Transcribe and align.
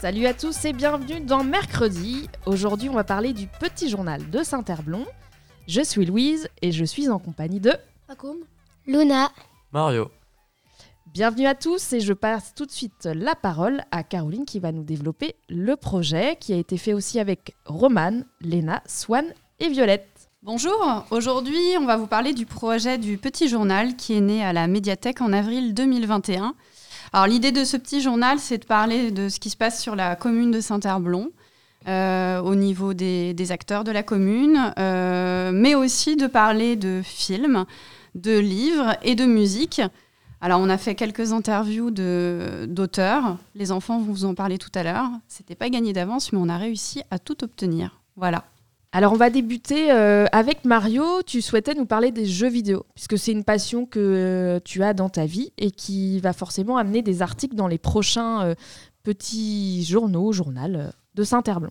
Salut 0.00 0.24
à 0.24 0.32
tous 0.32 0.64
et 0.64 0.72
bienvenue 0.72 1.20
dans 1.20 1.44
Mercredi. 1.44 2.26
Aujourd'hui, 2.46 2.88
on 2.88 2.94
va 2.94 3.04
parler 3.04 3.34
du 3.34 3.46
petit 3.46 3.90
journal 3.90 4.30
de 4.30 4.42
Saint-Herblon. 4.42 5.04
Je 5.68 5.82
suis 5.82 6.06
Louise 6.06 6.48
et 6.62 6.72
je 6.72 6.86
suis 6.86 7.10
en 7.10 7.18
compagnie 7.18 7.60
de 7.60 7.72
Pacoum. 8.06 8.38
Luna. 8.86 9.30
Mario. 9.72 10.10
Bienvenue 11.12 11.44
à 11.44 11.54
tous 11.54 11.92
et 11.92 12.00
je 12.00 12.14
passe 12.14 12.54
tout 12.54 12.64
de 12.64 12.70
suite 12.70 13.10
la 13.14 13.34
parole 13.34 13.82
à 13.90 14.02
Caroline 14.02 14.46
qui 14.46 14.58
va 14.58 14.72
nous 14.72 14.84
développer 14.84 15.34
le 15.50 15.76
projet 15.76 16.36
qui 16.40 16.54
a 16.54 16.56
été 16.56 16.78
fait 16.78 16.94
aussi 16.94 17.20
avec 17.20 17.54
Romane, 17.66 18.24
Léna, 18.40 18.82
Swan 18.86 19.26
et 19.58 19.68
Violette. 19.68 20.30
Bonjour, 20.42 21.04
aujourd'hui 21.10 21.60
on 21.78 21.84
va 21.84 21.98
vous 21.98 22.06
parler 22.06 22.32
du 22.32 22.46
projet 22.46 22.96
du 22.96 23.18
Petit 23.18 23.48
Journal 23.48 23.94
qui 23.96 24.14
est 24.14 24.22
né 24.22 24.42
à 24.42 24.54
la 24.54 24.66
médiathèque 24.66 25.20
en 25.20 25.34
avril 25.34 25.74
2021. 25.74 26.54
Alors 27.12 27.26
l'idée 27.26 27.52
de 27.52 27.64
ce 27.64 27.76
petit 27.76 28.00
journal 28.00 28.38
c'est 28.38 28.58
de 28.58 28.64
parler 28.64 29.10
de 29.10 29.28
ce 29.28 29.40
qui 29.40 29.50
se 29.50 29.56
passe 29.56 29.82
sur 29.82 29.96
la 29.96 30.16
commune 30.16 30.50
de 30.50 30.60
Saint-Herblon. 30.60 31.30
euh, 31.88 32.40
au 32.40 32.54
niveau 32.54 32.92
des, 32.92 33.52
acteurs 33.52 33.84
de 33.84 33.90
la 33.90 34.02
commune, 34.02 34.72
euh, 34.78 35.50
mais 35.52 35.74
aussi 35.74 36.16
de 36.16 36.26
parler 36.26 36.76
de 36.76 37.00
films, 37.02 37.64
de 38.14 38.38
livres 38.38 38.96
et 39.02 39.14
de 39.14 39.24
musique. 39.24 39.80
Alors, 40.42 40.60
on 40.60 40.68
a 40.68 40.78
fait 40.78 40.94
quelques 40.94 41.32
interviews 41.32 41.90
d'auteurs. 41.90 43.36
Les 43.54 43.72
enfants 43.72 43.98
vont 43.98 44.12
vous 44.12 44.24
en 44.24 44.34
parler 44.34 44.58
tout 44.58 44.70
à 44.74 44.82
l'heure. 44.82 45.08
C'était 45.28 45.54
pas 45.54 45.68
gagné 45.68 45.92
d'avance, 45.92 46.32
mais 46.32 46.38
on 46.40 46.48
a 46.48 46.56
réussi 46.56 47.02
à 47.10 47.18
tout 47.18 47.44
obtenir. 47.44 48.00
Voilà. 48.16 48.44
Alors 48.92 49.12
on 49.12 49.16
va 49.16 49.30
débuter 49.30 49.92
euh, 49.92 50.26
avec 50.32 50.64
Mario. 50.64 51.22
Tu 51.24 51.42
souhaitais 51.42 51.74
nous 51.74 51.86
parler 51.86 52.10
des 52.10 52.26
jeux 52.26 52.48
vidéo, 52.48 52.86
puisque 52.94 53.18
c'est 53.18 53.30
une 53.30 53.44
passion 53.44 53.86
que 53.86 54.00
euh, 54.00 54.60
tu 54.64 54.82
as 54.82 54.94
dans 54.94 55.08
ta 55.08 55.26
vie 55.26 55.52
et 55.58 55.70
qui 55.70 56.18
va 56.18 56.32
forcément 56.32 56.76
amener 56.76 57.00
des 57.02 57.22
articles 57.22 57.54
dans 57.54 57.68
les 57.68 57.78
prochains 57.78 58.42
euh, 58.42 58.54
petits 59.04 59.84
journaux, 59.84 60.32
journal 60.32 60.92
de 61.14 61.22
Saint-Herblon. 61.22 61.70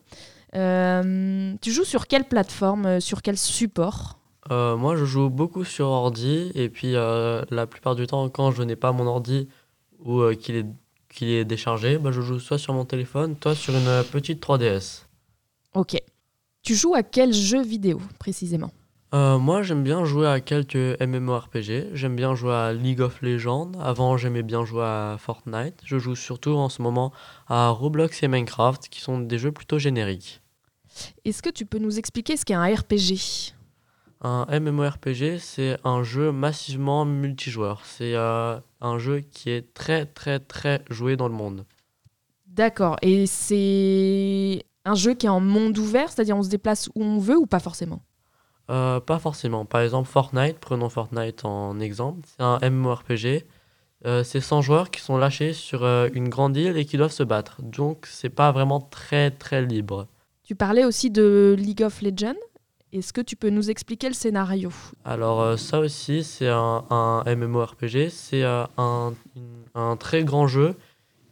Euh, 0.55 1.53
tu 1.61 1.71
joues 1.71 1.83
sur 1.83 2.07
quelle 2.07 2.23
plateforme, 2.23 3.01
sur 3.01 3.21
quel 3.21 3.37
support? 3.37 4.15
Moi, 4.49 4.95
je 4.95 5.05
joue 5.05 5.29
beaucoup 5.29 5.63
sur 5.63 5.89
ordi 5.89 6.51
et 6.55 6.69
puis 6.69 6.93
la 6.93 7.67
plupart 7.69 7.93
du 7.93 8.07
temps, 8.07 8.29
quand 8.29 8.49
je 8.49 8.63
n'ai 8.63 8.75
pas 8.75 8.91
mon 8.91 9.05
ordi 9.05 9.47
ou 10.03 10.23
qu'il 10.33 10.55
est, 10.55 11.45
déchargé, 11.45 11.99
bah, 11.99 12.09
je 12.11 12.21
joue 12.21 12.39
soit 12.39 12.57
sur 12.57 12.73
mon 12.73 12.83
téléphone, 12.83 13.35
soit 13.43 13.53
sur 13.53 13.75
une 13.75 14.03
petite 14.11 14.43
3DS. 14.43 15.03
Ok. 15.75 16.01
Tu 16.69 16.75
joues 16.75 16.93
à 16.93 17.01
quel 17.01 17.33
jeu 17.33 17.63
vidéo 17.63 17.99
précisément? 18.19 18.69
Euh, 19.15 19.39
moi, 19.39 19.63
j'aime 19.63 19.81
bien 19.81 20.05
jouer 20.05 20.27
à 20.27 20.39
quelques 20.39 21.01
MMORPG. 21.01 21.95
J'aime 21.95 22.15
bien 22.15 22.35
jouer 22.35 22.53
à 22.53 22.73
League 22.73 23.01
of 23.01 23.23
Legends. 23.23 23.71
Avant, 23.81 24.17
j'aimais 24.17 24.43
bien 24.43 24.63
jouer 24.65 24.83
à 24.83 25.15
Fortnite. 25.17 25.81
Je 25.83 25.97
joue 25.97 26.13
surtout 26.13 26.51
en 26.51 26.69
ce 26.69 26.83
moment 26.83 27.11
à 27.47 27.69
Roblox 27.69 28.21
et 28.21 28.27
Minecraft, 28.27 28.87
qui 28.87 29.01
sont 29.01 29.17
des 29.17 29.39
jeux 29.39 29.51
plutôt 29.51 29.79
génériques. 29.79 30.43
Est-ce 31.25 31.41
que 31.41 31.49
tu 31.49 31.65
peux 31.65 31.79
nous 31.79 31.97
expliquer 31.97 32.37
ce 32.37 32.45
qu'est 32.45 32.53
un 32.53 32.71
RPG 32.71 33.55
Un 34.21 34.45
MMORPG, 34.59 35.39
c'est 35.39 35.75
un 35.83 36.03
jeu 36.03 36.31
massivement 36.31 37.03
multijoueur. 37.03 37.81
C'est 37.83 38.13
euh, 38.13 38.59
un 38.79 38.99
jeu 38.99 39.21
qui 39.21 39.49
est 39.49 39.73
très 39.73 40.05
très 40.05 40.39
très 40.39 40.85
joué 40.91 41.15
dans 41.15 41.29
le 41.29 41.33
monde. 41.33 41.65
D'accord. 42.45 42.97
Et 43.01 43.25
c'est 43.25 44.65
un 44.85 44.95
jeu 44.95 45.13
qui 45.13 45.25
est 45.25 45.29
en 45.29 45.39
monde 45.39 45.77
ouvert, 45.77 46.09
c'est-à-dire 46.11 46.37
on 46.37 46.43
se 46.43 46.49
déplace 46.49 46.89
où 46.95 47.03
on 47.03 47.19
veut 47.19 47.37
ou 47.37 47.45
pas 47.45 47.59
forcément 47.59 48.01
Euh, 48.69 48.99
pas 48.99 49.17
forcément. 49.19 49.65
Par 49.65 49.81
exemple, 49.81 50.07
Fortnite, 50.07 50.59
prenons 50.59 50.89
Fortnite 50.89 51.43
en 51.45 51.79
exemple. 51.79 52.19
C'est 52.27 52.43
un 52.43 52.59
MMORPG. 52.69 53.45
Euh, 54.05 54.23
c'est 54.23 54.39
100 54.41 54.61
joueurs 54.61 54.91
qui 54.91 55.01
sont 55.01 55.17
lâchés 55.17 55.53
sur 55.53 55.83
euh, 55.83 56.07
une 56.13 56.29
grande 56.29 56.55
île 56.55 56.77
et 56.77 56.85
qui 56.85 56.95
doivent 56.95 57.11
se 57.11 57.23
battre. 57.23 57.61
Donc, 57.61 58.05
c'est 58.09 58.29
pas 58.29 58.51
vraiment 58.51 58.79
très 58.79 59.31
très 59.31 59.61
libre. 59.65 60.07
Tu 60.43 60.55
parlais 60.55 60.85
aussi 60.85 61.09
de 61.11 61.55
League 61.57 61.83
of 61.83 62.01
Legends. 62.01 62.39
Est-ce 62.93 63.11
que 63.11 63.21
tu 63.21 63.35
peux 63.35 63.49
nous 63.49 63.69
expliquer 63.69 64.07
le 64.07 64.13
scénario? 64.15 64.71
Alors, 65.03 65.59
ça 65.59 65.79
aussi, 65.79 66.23
c'est 66.23 66.47
un, 66.47 66.85
un 66.89 67.23
MMORPG. 67.35 68.09
C'est 68.09 68.43
un, 68.43 68.69
un 69.75 69.95
très 69.97 70.23
grand 70.23 70.47
jeu 70.47 70.75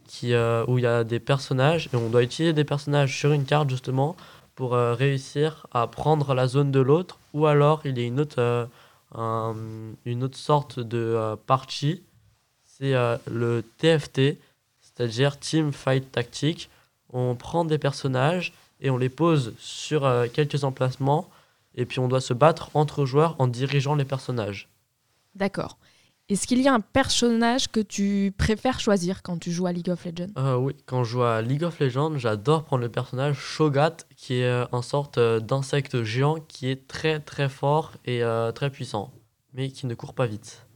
qui, 0.08 0.32
euh, 0.34 0.64
où 0.66 0.78
il 0.78 0.82
y 0.82 0.86
a 0.88 1.04
des 1.04 1.20
personnages 1.20 1.88
et 1.92 1.96
on 1.96 2.08
doit 2.08 2.24
utiliser 2.24 2.52
des 2.52 2.64
personnages 2.64 3.16
sur 3.16 3.30
une 3.32 3.44
carte 3.44 3.70
justement 3.70 4.16
pour 4.56 4.74
euh, 4.74 4.94
réussir 4.94 5.66
à 5.72 5.86
prendre 5.86 6.34
la 6.34 6.48
zone 6.48 6.72
de 6.72 6.80
l'autre. 6.80 7.18
Ou 7.34 7.46
alors, 7.46 7.82
il 7.84 7.96
y 7.96 8.02
a 8.02 8.06
une 8.06 8.18
autre, 8.18 8.40
euh, 8.40 8.66
un- 9.14 9.54
une 10.04 10.24
autre 10.24 10.36
sorte 10.38 10.80
de 10.80 11.36
partie. 11.46 12.02
C'est 12.64 12.94
le 13.30 13.62
TFT, 13.78 14.38
c'est-à-dire 14.80 15.38
Team 15.38 15.72
Fight 15.72 16.10
Tactique. 16.12 16.68
On 17.12 17.34
prend 17.34 17.64
des 17.64 17.78
personnages 17.78 18.52
et 18.80 18.90
on 18.90 18.96
les 18.98 19.08
pose 19.08 19.54
sur 19.58 20.08
quelques 20.32 20.62
emplacements 20.64 21.28
et 21.74 21.86
puis 21.86 21.98
on 21.98 22.06
doit 22.08 22.20
se 22.20 22.34
battre 22.34 22.70
entre 22.74 23.04
joueurs 23.04 23.34
en 23.40 23.46
dirigeant 23.48 23.94
les 23.96 24.04
personnages. 24.04 24.68
D'accord. 25.34 25.76
Est-ce 26.28 26.46
qu'il 26.46 26.60
y 26.60 26.68
a 26.68 26.74
un 26.74 26.80
personnage 26.80 27.68
que 27.68 27.80
tu 27.80 28.34
préfères 28.36 28.80
choisir 28.80 29.22
quand 29.22 29.38
tu 29.38 29.50
joues 29.50 29.66
à 29.66 29.72
League 29.72 29.88
of 29.88 30.04
Legends? 30.04 30.28
Euh, 30.36 30.56
oui, 30.56 30.74
quand 30.84 31.02
je 31.02 31.12
joue 31.12 31.22
à 31.22 31.40
League 31.40 31.64
of 31.64 31.78
Legends, 31.80 32.18
j'adore 32.18 32.64
prendre 32.64 32.82
le 32.82 32.90
personnage 32.90 33.36
Shogat, 33.36 33.96
qui 34.14 34.40
est 34.40 34.44
euh, 34.44 34.66
un 34.72 34.82
sorte 34.82 35.16
euh, 35.16 35.40
d'insecte 35.40 36.02
géant 36.02 36.36
qui 36.46 36.68
est 36.68 36.86
très 36.86 37.18
très 37.20 37.48
fort 37.48 37.92
et 38.04 38.22
euh, 38.22 38.52
très 38.52 38.68
puissant, 38.68 39.10
mais 39.54 39.70
qui 39.70 39.86
ne 39.86 39.94
court 39.94 40.12
pas 40.12 40.26
vite. 40.26 40.66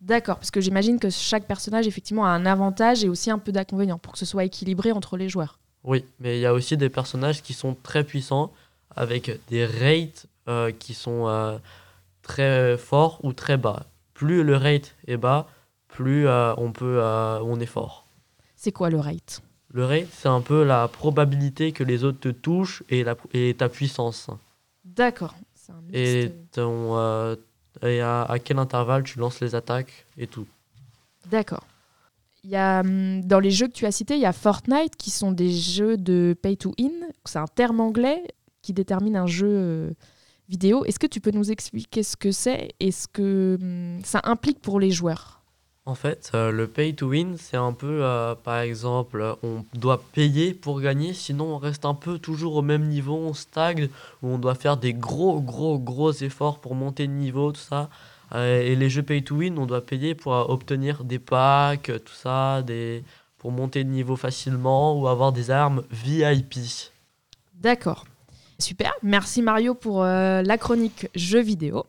D'accord, 0.00 0.36
parce 0.36 0.52
que 0.52 0.60
j'imagine 0.60 1.00
que 1.00 1.10
chaque 1.10 1.46
personnage 1.46 1.88
effectivement 1.88 2.24
a 2.24 2.30
un 2.30 2.46
avantage 2.46 3.02
et 3.02 3.08
aussi 3.08 3.32
un 3.32 3.38
peu 3.38 3.50
d'inconvénient 3.50 3.98
pour 3.98 4.12
que 4.12 4.18
ce 4.18 4.24
soit 4.24 4.44
équilibré 4.44 4.92
entre 4.92 5.16
les 5.16 5.28
joueurs. 5.28 5.58
Oui, 5.82 6.04
mais 6.20 6.38
il 6.38 6.40
y 6.40 6.46
a 6.46 6.54
aussi 6.54 6.76
des 6.76 6.88
personnages 6.88 7.42
qui 7.42 7.52
sont 7.52 7.76
très 7.82 8.04
puissants, 8.04 8.52
avec 8.94 9.40
des 9.48 9.66
rates 9.66 10.26
euh, 10.48 10.72
qui 10.72 10.94
sont 10.94 11.26
euh, 11.26 11.58
très 12.22 12.76
forts 12.76 13.18
ou 13.22 13.32
très 13.32 13.56
bas. 13.56 13.86
Plus 14.20 14.44
le 14.44 14.54
rate 14.54 14.94
est 15.06 15.16
bas, 15.16 15.48
plus 15.88 16.28
euh, 16.28 16.52
on, 16.58 16.72
peut, 16.72 16.98
euh, 17.00 17.40
on 17.42 17.58
est 17.58 17.64
fort. 17.64 18.04
C'est 18.54 18.70
quoi 18.70 18.90
le 18.90 18.98
rate? 18.98 19.40
Le 19.72 19.86
rate, 19.86 20.08
c'est 20.12 20.28
un 20.28 20.42
peu 20.42 20.62
la 20.62 20.88
probabilité 20.88 21.72
que 21.72 21.82
les 21.82 22.04
autres 22.04 22.20
te 22.20 22.28
touchent 22.28 22.82
et, 22.90 23.02
la, 23.02 23.16
et 23.32 23.54
ta 23.56 23.70
puissance. 23.70 24.28
D'accord. 24.84 25.34
Et, 25.94 26.30
ton, 26.52 26.98
euh, 26.98 27.34
et 27.82 28.02
à, 28.02 28.24
à 28.24 28.38
quel 28.38 28.58
intervalle 28.58 29.04
tu 29.04 29.18
lances 29.18 29.40
les 29.40 29.54
attaques 29.54 30.04
et 30.18 30.26
tout. 30.26 30.46
D'accord. 31.30 31.64
Il 32.44 32.50
y 32.50 32.56
a, 32.56 32.80
hum, 32.80 33.22
dans 33.22 33.40
les 33.40 33.50
jeux 33.50 33.68
que 33.68 33.72
tu 33.72 33.86
as 33.86 33.92
cités, 33.92 34.16
il 34.16 34.20
y 34.20 34.26
a 34.26 34.34
Fortnite 34.34 34.96
qui 34.96 35.10
sont 35.10 35.32
des 35.32 35.50
jeux 35.50 35.96
de 35.96 36.36
pay 36.42 36.58
to 36.58 36.74
in. 36.78 37.08
C'est 37.24 37.38
un 37.38 37.46
terme 37.46 37.80
anglais 37.80 38.22
qui 38.60 38.74
détermine 38.74 39.16
un 39.16 39.26
jeu 39.26 39.94
vidéo. 40.50 40.84
Est-ce 40.84 40.98
que 40.98 41.06
tu 41.06 41.20
peux 41.20 41.30
nous 41.30 41.50
expliquer 41.50 42.02
ce 42.02 42.16
que 42.16 42.32
c'est 42.32 42.74
et 42.80 42.90
ce 42.90 43.06
que 43.06 43.56
hum, 43.60 44.04
ça 44.04 44.20
implique 44.24 44.60
pour 44.60 44.80
les 44.80 44.90
joueurs? 44.90 45.40
En 45.86 45.94
fait, 45.94 46.30
euh, 46.34 46.52
le 46.52 46.66
pay 46.66 46.94
to 46.94 47.08
win, 47.08 47.36
c'est 47.38 47.56
un 47.56 47.72
peu, 47.72 48.00
euh, 48.02 48.34
par 48.34 48.58
exemple, 48.58 49.36
on 49.42 49.64
doit 49.74 50.02
payer 50.12 50.52
pour 50.52 50.80
gagner, 50.80 51.14
sinon 51.14 51.54
on 51.54 51.58
reste 51.58 51.84
un 51.84 51.94
peu 51.94 52.18
toujours 52.18 52.54
au 52.56 52.62
même 52.62 52.86
niveau, 52.86 53.16
on 53.16 53.32
stagne, 53.32 53.88
où 54.22 54.28
on 54.28 54.38
doit 54.38 54.54
faire 54.54 54.76
des 54.76 54.92
gros, 54.92 55.40
gros, 55.40 55.78
gros 55.78 56.12
efforts 56.12 56.58
pour 56.60 56.74
monter 56.74 57.06
de 57.06 57.12
niveau, 57.12 57.52
tout 57.52 57.60
ça. 57.60 57.88
Euh, 58.34 58.60
et 58.60 58.76
les 58.76 58.90
jeux 58.90 59.02
pay 59.02 59.22
to 59.22 59.36
win, 59.36 59.58
on 59.58 59.66
doit 59.66 59.80
payer 59.80 60.14
pour 60.14 60.32
obtenir 60.32 61.02
des 61.02 61.18
packs, 61.18 61.90
tout 62.04 62.14
ça, 62.14 62.62
des... 62.62 63.02
pour 63.38 63.50
monter 63.50 63.82
de 63.82 63.88
niveau 63.88 64.16
facilement 64.16 65.00
ou 65.00 65.08
avoir 65.08 65.32
des 65.32 65.50
armes 65.50 65.82
VIP. 65.90 66.56
D'accord. 67.54 68.04
Super. 68.60 68.92
Merci 69.02 69.42
Mario 69.42 69.74
pour 69.74 70.02
euh, 70.02 70.42
la 70.42 70.58
chronique 70.58 71.08
jeux 71.14 71.40
vidéo. 71.40 71.86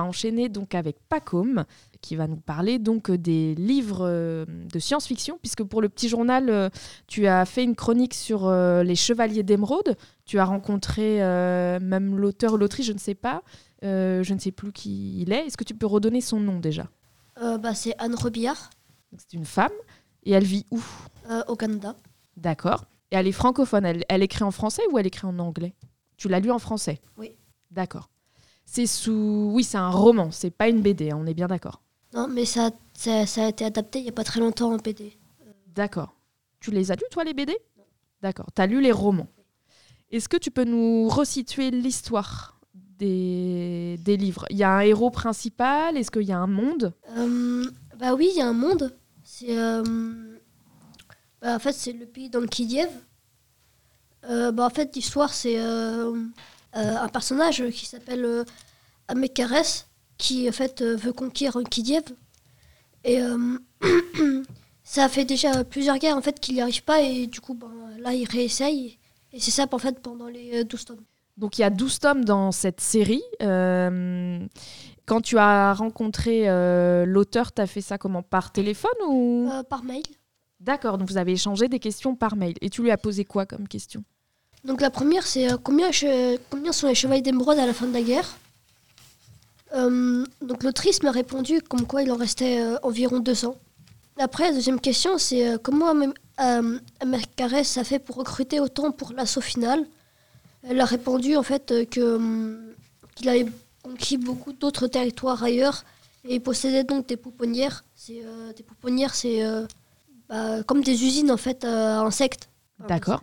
Va 0.00 0.04
enchaîner 0.08 0.48
donc 0.48 0.74
avec 0.74 0.96
Pacôme 1.08 1.64
qui 2.00 2.16
va 2.16 2.26
nous 2.26 2.36
parler 2.36 2.78
donc 2.78 3.10
des 3.10 3.54
livres 3.54 4.06
euh, 4.06 4.44
de 4.46 4.78
science-fiction 4.78 5.38
puisque 5.40 5.62
pour 5.62 5.82
le 5.82 5.88
petit 5.88 6.08
journal 6.08 6.48
euh, 6.48 6.70
tu 7.06 7.26
as 7.26 7.44
fait 7.44 7.62
une 7.64 7.74
chronique 7.74 8.14
sur 8.14 8.46
euh, 8.46 8.82
les 8.82 8.96
chevaliers 8.96 9.42
d'émeraude. 9.42 9.96
Tu 10.24 10.38
as 10.38 10.44
rencontré 10.44 11.22
euh, 11.22 11.78
même 11.80 12.16
l'auteur 12.16 12.54
ou 12.54 12.56
l'autrice, 12.56 12.86
je 12.86 12.92
ne 12.92 12.98
sais 12.98 13.14
pas, 13.14 13.42
Euh, 13.82 14.22
je 14.22 14.34
ne 14.34 14.38
sais 14.38 14.52
plus 14.52 14.72
qui 14.72 15.22
il 15.22 15.32
est. 15.32 15.46
Est-ce 15.46 15.56
que 15.56 15.64
tu 15.64 15.74
peux 15.74 15.86
redonner 15.86 16.20
son 16.20 16.38
nom 16.38 16.60
déjà? 16.60 16.86
Euh, 17.40 17.56
bah, 17.56 17.74
c'est 17.74 17.94
Anne 17.98 18.14
Robillard, 18.14 18.68
C'est 19.16 19.32
une 19.32 19.46
femme 19.46 19.72
et 20.24 20.32
elle 20.32 20.44
vit 20.44 20.66
où? 20.70 20.82
Euh, 21.30 21.42
au 21.48 21.56
Canada. 21.56 21.96
D'accord. 22.36 22.84
Et 23.10 23.16
elle 23.16 23.26
est 23.26 23.32
francophone. 23.32 23.86
Elle, 23.86 24.04
elle 24.10 24.22
écrit 24.22 24.44
en 24.44 24.50
français 24.50 24.82
ou 24.92 24.98
elle 24.98 25.06
écrit 25.06 25.26
en 25.26 25.38
anglais? 25.38 25.72
Tu 26.18 26.28
l'as 26.28 26.40
lu 26.40 26.50
en 26.50 26.58
français? 26.58 27.00
Oui. 27.16 27.32
D'accord. 27.70 28.09
C'est 28.72 28.86
sous. 28.86 29.50
Oui, 29.52 29.64
c'est 29.64 29.78
un 29.78 29.90
roman. 29.90 30.30
C'est 30.30 30.52
pas 30.52 30.68
une 30.68 30.80
BD. 30.80 31.10
hein, 31.10 31.18
on 31.20 31.26
est 31.26 31.34
bien 31.34 31.48
d'accord. 31.48 31.82
Non, 32.14 32.28
mais 32.28 32.44
ça, 32.44 32.70
ça, 32.94 33.26
ça 33.26 33.46
a 33.46 33.48
été 33.48 33.64
adapté 33.64 33.98
il 33.98 34.02
n'y 34.02 34.10
a 34.10 34.12
pas 34.12 34.22
très 34.22 34.38
longtemps 34.38 34.72
en 34.72 34.78
PD. 34.78 35.18
D'accord. 35.74 36.14
Tu 36.60 36.70
les 36.70 36.92
as 36.92 36.94
lus 36.94 37.02
toi 37.10 37.24
les 37.24 37.34
BD 37.34 37.58
D'accord. 38.22 38.46
Tu 38.54 38.62
as 38.62 38.66
lu 38.66 38.80
les 38.80 38.92
romans. 38.92 39.26
Est-ce 40.12 40.28
que 40.28 40.36
tu 40.36 40.52
peux 40.52 40.62
nous 40.62 41.08
resituer 41.08 41.72
l'histoire 41.72 42.60
des, 43.00 43.98
des 44.04 44.16
livres? 44.16 44.44
Il 44.50 44.56
y 44.56 44.62
a 44.62 44.70
un 44.70 44.80
héros 44.82 45.10
principal 45.10 45.96
Est-ce 45.96 46.12
qu'il 46.12 46.22
y 46.22 46.32
a 46.32 46.38
un 46.38 46.46
monde? 46.46 46.94
Euh, 47.16 47.64
bah 47.98 48.14
oui, 48.14 48.28
il 48.32 48.38
y 48.38 48.40
a 48.40 48.46
un 48.46 48.52
monde. 48.52 48.94
C'est 49.24 49.58
euh, 49.58 49.82
bah, 51.42 51.56
en 51.56 51.58
fait 51.58 51.72
c'est 51.72 51.92
le 51.92 52.06
pays 52.06 52.30
dans 52.30 52.40
le 52.40 52.46
Kiev. 52.46 52.90
Euh, 54.28 54.52
bah, 54.52 54.66
en 54.66 54.70
fait 54.70 54.94
l'histoire 54.94 55.32
c'est 55.34 55.58
euh, 55.58 56.14
un 56.72 57.08
personnage 57.08 57.68
qui 57.70 57.86
s'appelle 57.86 58.24
euh, 58.24 58.44
Amekares 59.08 59.86
qui 60.18 60.48
en 60.48 60.52
fait 60.52 60.82
euh, 60.82 60.96
veut 60.96 61.12
conquérir 61.12 61.60
Kiev 61.68 62.04
et 63.04 63.20
euh, 63.20 63.58
ça 64.84 65.08
fait 65.08 65.24
déjà 65.24 65.64
plusieurs 65.64 65.98
guerres 65.98 66.16
en 66.16 66.22
fait 66.22 66.38
qu'il 66.38 66.54
n'y 66.54 66.60
arrive 66.60 66.84
pas 66.84 67.00
et 67.00 67.26
du 67.26 67.40
coup 67.40 67.54
ben, 67.54 67.72
là 67.98 68.12
il 68.12 68.28
réessaye 68.28 68.98
et 69.32 69.40
c'est 69.40 69.50
ça 69.50 69.66
en 69.70 69.78
fait 69.78 70.00
pendant 70.00 70.26
les 70.26 70.60
euh, 70.60 70.64
12 70.64 70.84
tomes. 70.84 71.04
Donc 71.36 71.58
il 71.58 71.62
y 71.62 71.64
a 71.64 71.70
12 71.70 71.98
tomes 72.00 72.24
dans 72.24 72.52
cette 72.52 72.80
série. 72.80 73.22
Euh, 73.42 74.46
quand 75.06 75.20
tu 75.20 75.38
as 75.38 75.72
rencontré 75.72 76.48
euh, 76.48 77.06
l'auteur, 77.06 77.52
tu 77.52 77.62
as 77.62 77.66
fait 77.66 77.80
ça 77.80 77.98
comment? 77.98 78.22
Par 78.22 78.52
téléphone 78.52 78.90
ou? 79.08 79.48
Euh, 79.50 79.62
par 79.62 79.82
mail. 79.82 80.02
D'accord, 80.60 80.98
donc 80.98 81.08
vous 81.08 81.16
avez 81.16 81.32
échangé 81.32 81.68
des 81.68 81.78
questions 81.78 82.14
par 82.14 82.36
mail. 82.36 82.54
Et 82.60 82.68
tu 82.68 82.82
lui 82.82 82.90
as 82.90 82.98
posé 82.98 83.24
quoi 83.24 83.46
comme 83.46 83.66
question? 83.66 84.04
Donc 84.64 84.80
la 84.80 84.90
première, 84.90 85.26
c'est 85.26 85.50
euh, 85.50 85.56
combien, 85.62 85.90
combien 86.50 86.72
sont 86.72 86.86
les 86.88 86.94
chevaliers 86.94 87.22
d'émeraude 87.22 87.58
à 87.58 87.66
la 87.66 87.72
fin 87.74 87.86
de 87.86 87.92
la 87.92 88.02
guerre? 88.02 88.36
Euh, 89.74 90.24
Donc 90.42 90.62
l'autrice 90.62 91.02
m'a 91.02 91.10
répondu 91.10 91.60
comme 91.62 91.86
quoi 91.86 92.02
il 92.02 92.10
en 92.10 92.16
restait 92.16 92.60
euh, 92.60 92.76
environ 92.82 93.20
200. 93.20 93.54
Après, 94.18 94.48
la 94.48 94.52
deuxième 94.54 94.80
question, 94.80 95.16
c'est 95.16 95.48
euh, 95.48 95.58
comment 95.62 95.88
Am- 96.36 96.80
Amercares 97.00 97.54
a 97.76 97.84
fait 97.84 97.98
pour 97.98 98.16
recruter 98.16 98.60
autant 98.60 98.92
pour 98.92 99.12
l'assaut 99.12 99.40
final? 99.40 99.86
Elle 100.62 100.80
a 100.80 100.84
répondu 100.84 101.36
en 101.36 101.42
fait 101.42 101.88
que, 101.88 102.16
hum, 102.16 102.60
qu'il 103.14 103.28
avait 103.30 103.46
conquis 103.82 104.18
beaucoup 104.18 104.52
d'autres 104.52 104.88
territoires 104.88 105.42
ailleurs 105.42 105.84
et 106.24 106.34
il 106.34 106.40
possédait 106.42 106.84
donc 106.84 107.06
des 107.06 107.16
pouponnières. 107.16 107.82
C'est, 107.96 108.22
des 108.54 108.62
pouponnières, 108.62 109.14
c'est 109.14 109.42
bah, 110.28 110.62
comme 110.64 110.82
des 110.82 111.02
usines 111.04 111.30
en 111.30 111.38
fait 111.38 111.64
à 111.64 112.00
insectes. 112.00 112.50
Enfin, 112.78 112.88
D'accord. 112.88 113.22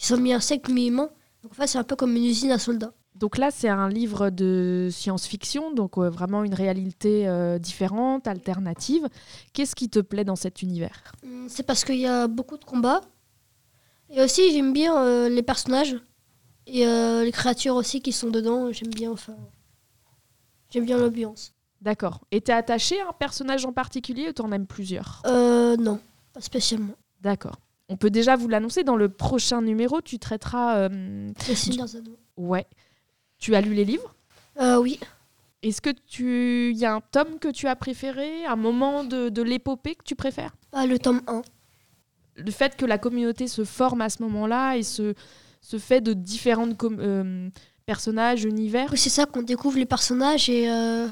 Ils 0.00 0.04
sont 0.04 0.16
mi-insectes, 0.16 0.68
mi-humains. 0.68 1.10
Donc 1.42 1.52
en 1.52 1.54
fait, 1.54 1.66
c'est 1.66 1.78
un 1.78 1.84
peu 1.84 1.94
comme 1.96 2.16
une 2.16 2.24
usine 2.24 2.50
à 2.50 2.58
soldats. 2.58 2.92
Donc 3.14 3.36
là, 3.36 3.50
c'est 3.50 3.68
un 3.68 3.88
livre 3.88 4.30
de 4.30 4.88
science-fiction, 4.90 5.72
donc 5.74 5.98
euh, 5.98 6.08
vraiment 6.08 6.42
une 6.42 6.54
réalité 6.54 7.28
euh, 7.28 7.58
différente, 7.58 8.26
alternative. 8.26 9.06
Qu'est-ce 9.52 9.74
qui 9.74 9.90
te 9.90 9.98
plaît 9.98 10.24
dans 10.24 10.36
cet 10.36 10.62
univers? 10.62 11.12
Hum, 11.22 11.46
C'est 11.48 11.62
parce 11.64 11.84
qu'il 11.84 11.98
y 11.98 12.06
a 12.06 12.28
beaucoup 12.28 12.56
de 12.56 12.64
combats. 12.64 13.02
Et 14.08 14.22
aussi, 14.22 14.52
j'aime 14.52 14.72
bien 14.72 14.96
euh, 15.04 15.28
les 15.28 15.42
personnages. 15.42 15.96
Et 16.66 16.84
les 16.84 17.32
créatures 17.32 17.74
aussi 17.74 18.00
qui 18.00 18.12
sont 18.12 18.30
dedans. 18.30 18.70
J'aime 18.70 18.90
bien, 18.90 19.10
enfin. 19.10 19.34
J'aime 20.70 20.84
bien 20.84 20.98
l'ambiance. 20.98 21.52
D'accord. 21.80 22.20
Et 22.30 22.40
t'es 22.40 22.52
attaché 22.52 23.00
à 23.00 23.08
un 23.08 23.12
personnage 23.12 23.64
en 23.64 23.72
particulier 23.72 24.28
ou 24.28 24.32
t'en 24.32 24.52
aimes 24.52 24.66
plusieurs? 24.66 25.22
Euh, 25.26 25.76
non, 25.76 25.98
pas 26.32 26.40
spécialement. 26.40 26.94
D'accord. 27.20 27.56
On 27.92 27.96
peut 27.96 28.08
déjà 28.10 28.36
vous 28.36 28.46
l'annoncer, 28.48 28.84
dans 28.84 28.96
le 28.96 29.08
prochain 29.08 29.60
numéro, 29.62 30.00
tu 30.00 30.18
traiteras... 30.18 30.76
euh, 30.88 30.88
Anneaux. 31.96 32.16
Ouais. 32.36 32.66
Tu 33.38 33.54
as 33.56 33.60
lu 33.60 33.74
les 33.74 33.84
livres? 33.84 34.14
Euh, 34.60 34.76
oui. 34.78 35.00
Est-ce 35.62 35.80
que 35.82 35.90
tu... 35.90 36.70
Il 36.70 36.78
y 36.78 36.84
a 36.86 36.94
un 36.94 37.00
tome 37.00 37.38
que 37.40 37.48
tu 37.48 37.66
as 37.66 37.74
préféré 37.76 38.44
Un 38.46 38.54
moment 38.56 39.02
de, 39.04 39.28
de 39.28 39.42
l'épopée 39.42 39.96
que 39.96 40.04
tu 40.04 40.14
préfères? 40.14 40.54
Ah, 40.72 40.86
le 40.86 40.98
tome 41.00 41.20
1. 41.26 41.42
Le 42.36 42.50
fait 42.52 42.76
que 42.76 42.86
la 42.86 42.96
communauté 42.96 43.48
se 43.48 43.64
forme 43.64 44.00
à 44.02 44.08
ce 44.08 44.22
moment-là 44.22 44.76
et 44.76 44.82
se, 44.84 45.14
se 45.60 45.78
fait 45.78 46.00
de 46.00 46.12
différents 46.12 46.68
personnages, 47.86 48.44
univers? 48.44 48.88
Oui, 48.92 48.98
c'est 48.98 49.10
ça 49.10 49.26
qu'on 49.26 49.42
découvre 49.42 49.78
les 49.78 49.84
personnages. 49.86 50.48
Et. 50.48 50.70
Euh... 50.70 51.08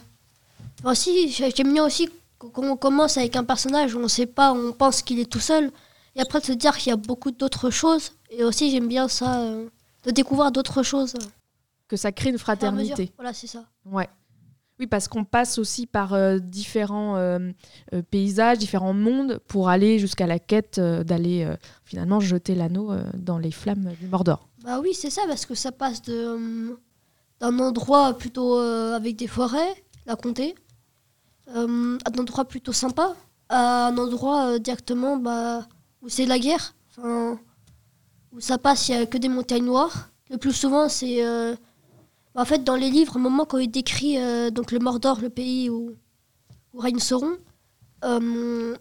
Enfin, 0.81 0.95
si, 0.95 1.29
j'ai- 1.29 1.51
j'aime 1.51 1.73
bien 1.73 1.85
aussi 1.85 2.09
qu'on 2.39 2.77
commence 2.77 3.19
avec 3.19 3.35
un 3.35 3.43
personnage 3.43 3.95
où 3.97 3.99
on 3.99 4.07
sait 4.09 4.27
pas, 4.27 4.53
on 4.53 4.73
pense 4.73 5.03
qu'il 5.03 5.19
est 5.19 5.29
tout 5.31 5.41
seul. 5.41 5.73
Et 6.19 6.21
après, 6.21 6.41
de 6.41 6.47
se 6.47 6.53
dire 6.53 6.77
qu'il 6.77 6.91
y 6.91 6.93
a 6.93 6.97
beaucoup 6.97 7.31
d'autres 7.31 7.71
choses. 7.71 8.11
Et 8.31 8.43
aussi, 8.43 8.73
j'aime 8.73 8.89
bien 8.89 9.07
ça, 9.07 9.41
euh, 9.41 9.69
de 10.05 10.11
découvrir 10.11 10.51
d'autres 10.51 10.83
choses. 10.83 11.15
que 11.87 11.97
ça 11.97 12.13
crée 12.13 12.31
une 12.31 12.39
fraternité. 12.39 13.13
Voilà, 13.17 13.33
c'est 13.33 13.47
ça. 13.47 13.65
Ouais. 13.87 14.09
Oui, 14.81 14.87
parce 14.87 15.09
qu'on 15.09 15.25
passe 15.25 15.59
aussi 15.59 15.87
par 15.87 16.13
euh, 16.13 16.39
différents 16.39 17.17
euh, 17.17 17.53
paysages, 18.11 18.59
différents 18.59 18.93
mondes 18.93 19.39
pour 19.47 19.69
aller 19.69 19.99
jusqu'à 19.99 20.27
la 20.27 20.39
quête 20.39 20.79
d'aller 20.79 21.49
finalement 21.85 22.21
jeter 22.21 22.55
l'anneau 22.55 22.93
dans 23.15 23.39
les 23.39 23.51
flammes 23.53 23.93
du 24.01 24.07
Mordor. 24.09 24.49
Bah 24.65 24.81
oui, 24.81 24.95
c'est 24.95 25.11
ça, 25.11 25.23
parce 25.29 25.47
que 25.47 25.55
ça 25.55 25.73
passe 25.73 26.03
de, 26.03 26.77
d'un 27.41 27.59
endroit 27.61 28.19
plutôt 28.19 28.59
avec 28.59 29.17
des 29.17 29.29
forêts, 29.29 29.85
la 30.05 30.17
comté, 30.17 30.57
à 31.47 31.61
un 31.61 31.99
endroit 32.19 32.45
plutôt 32.45 32.73
sympa, 32.73 33.17
à 33.49 33.87
un 33.87 33.97
endroit 33.99 34.59
directement 34.59 35.17
bah, 35.17 35.67
où 36.03 36.09
c'est 36.09 36.27
la 36.27 36.39
guerre, 36.39 36.75
enfin, 36.91 37.39
où 38.33 38.41
ça 38.41 38.59
passe, 38.59 38.89
il 38.89 38.97
n'y 38.97 39.03
a 39.03 39.07
que 39.07 39.19
des 39.19 39.29
montagnes 39.29 39.65
noires. 39.65 40.11
Le 40.31 40.37
plus 40.39 40.53
souvent, 40.53 40.89
c'est. 40.89 41.25
euh, 41.25 41.55
en 42.35 42.45
fait, 42.45 42.63
dans 42.65 42.77
les 42.77 42.91
livres, 42.91 43.17
à 43.17 43.19
un 43.19 43.23
moment, 43.23 43.45
quand 43.47 43.59
il 43.59 43.71
décrit 43.71 44.19
euh, 44.19 44.51
donc 44.51 44.71
le 44.73 44.79
Mordor, 44.79 45.21
le 45.21 45.31
pays 45.31 45.71
où, 45.71 45.97
où 46.73 46.79
règne 46.79 46.99
Sauron, 47.01 47.37
euh, 48.05 48.77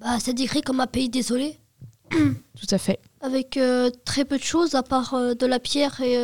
bah, 0.00 0.18
c'est 0.20 0.34
décrit 0.34 0.60
comme 0.62 0.80
un 0.80 0.86
pays 0.86 1.08
désolé 1.08 1.58
Tout 2.10 2.66
à 2.70 2.78
fait. 2.78 3.00
avec 3.20 3.58
très 4.04 4.24
peu 4.24 4.38
de 4.38 4.42
choses 4.42 4.74
à 4.74 4.82
part 4.82 5.14
de 5.34 5.46
la 5.46 5.58
pierre 5.58 6.00
et 6.00 6.16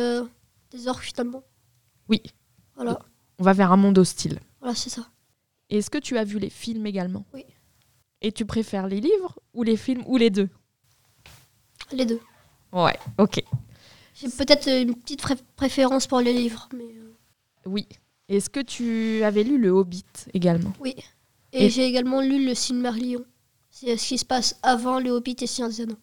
des 0.71 0.87
orques 0.87 1.03
finalement. 1.03 1.43
Oui, 2.07 2.21
Voilà, 2.75 2.99
on 3.39 3.43
va 3.43 3.53
vers 3.53 3.71
un 3.71 3.77
monde 3.77 3.97
hostile. 3.97 4.39
voilà 4.59 4.75
c'est 4.75 4.89
ça. 4.89 5.07
Est-ce 5.69 5.89
que 5.89 5.97
tu 5.97 6.17
as 6.17 6.23
vu 6.23 6.37
les 6.39 6.49
films 6.49 6.85
également? 6.85 7.25
Oui. 7.33 7.43
Et 8.21 8.31
tu 8.31 8.45
préfères 8.45 8.87
les 8.87 8.99
livres 9.01 9.39
ou 9.53 9.63
les 9.63 9.77
films 9.77 10.03
ou 10.05 10.17
les 10.17 10.29
deux 10.29 10.49
Les 11.91 12.05
deux. 12.05 12.19
Ouais, 12.71 12.97
ok. 13.17 13.43
J'ai 14.15 14.29
peut-être 14.29 14.67
une 14.69 14.95
petite 14.95 15.21
pré- 15.21 15.35
préférence 15.55 16.07
pour 16.07 16.19
les 16.19 16.33
livres, 16.33 16.69
mais 16.75 16.83
euh, 16.83 17.13
Oui. 17.65 17.87
Est-ce 18.29 18.49
que 18.49 18.59
tu 18.61 19.23
avais 19.23 19.43
lu 19.43 19.57
Le 19.57 19.69
Hobbit 19.71 20.05
également? 20.33 20.71
Oui. 20.79 20.95
Et, 21.51 21.65
Et- 21.65 21.69
j'ai 21.69 21.85
également 21.85 22.21
lu 22.21 22.45
le 22.45 22.53
Silmarillion. 22.55 23.25
C'est 23.71 23.97
ce 23.97 24.07
qui 24.07 24.17
se 24.17 24.25
passe 24.25 24.55
avant 24.63 24.99
le 24.99 25.09
Hobbit 25.11 25.35
et 25.41 25.47
Seigneur 25.47 25.71
des. 25.71 25.95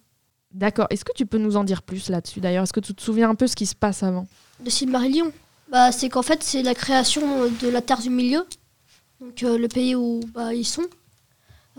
D'accord. 0.53 0.87
Est-ce 0.91 1.05
que 1.05 1.13
tu 1.15 1.27
peux 1.27 1.39
nous 1.39 1.57
en 1.57 1.65
dire 1.65 1.83
plus 1.83 2.09
là-dessus 2.11 2.41
d'ailleurs? 2.41 2.65
Est-ce 2.65 2.73
que 2.73 2.81
tu 2.81 2.95
te 2.95 3.03
souviens 3.03 3.31
un 3.31 3.35
peu 3.35 3.47
ce 3.47 3.55
qui 3.57 3.67
se 3.67 3.75
passe 3.77 4.03
avant? 4.03 4.27
Le 4.65 4.71
Silmarillion, 4.71 5.31
bah, 5.71 5.93
c'est 5.93 6.09
qu'en 6.09 6.23
fait 6.23 6.43
c'est 6.43 6.63
la 6.63 6.75
création 6.75 7.49
de 7.49 7.69
la 7.69 7.81
Terre 7.83 8.01
du 8.01 8.11
Milieu, 8.11 8.45
donc 9.21 9.43
euh, 9.43 9.57
le 9.59 9.69
pays 9.69 9.95
où 9.95 10.21
bah, 10.35 10.53
ils 10.55 10.65
sont. 10.65 10.87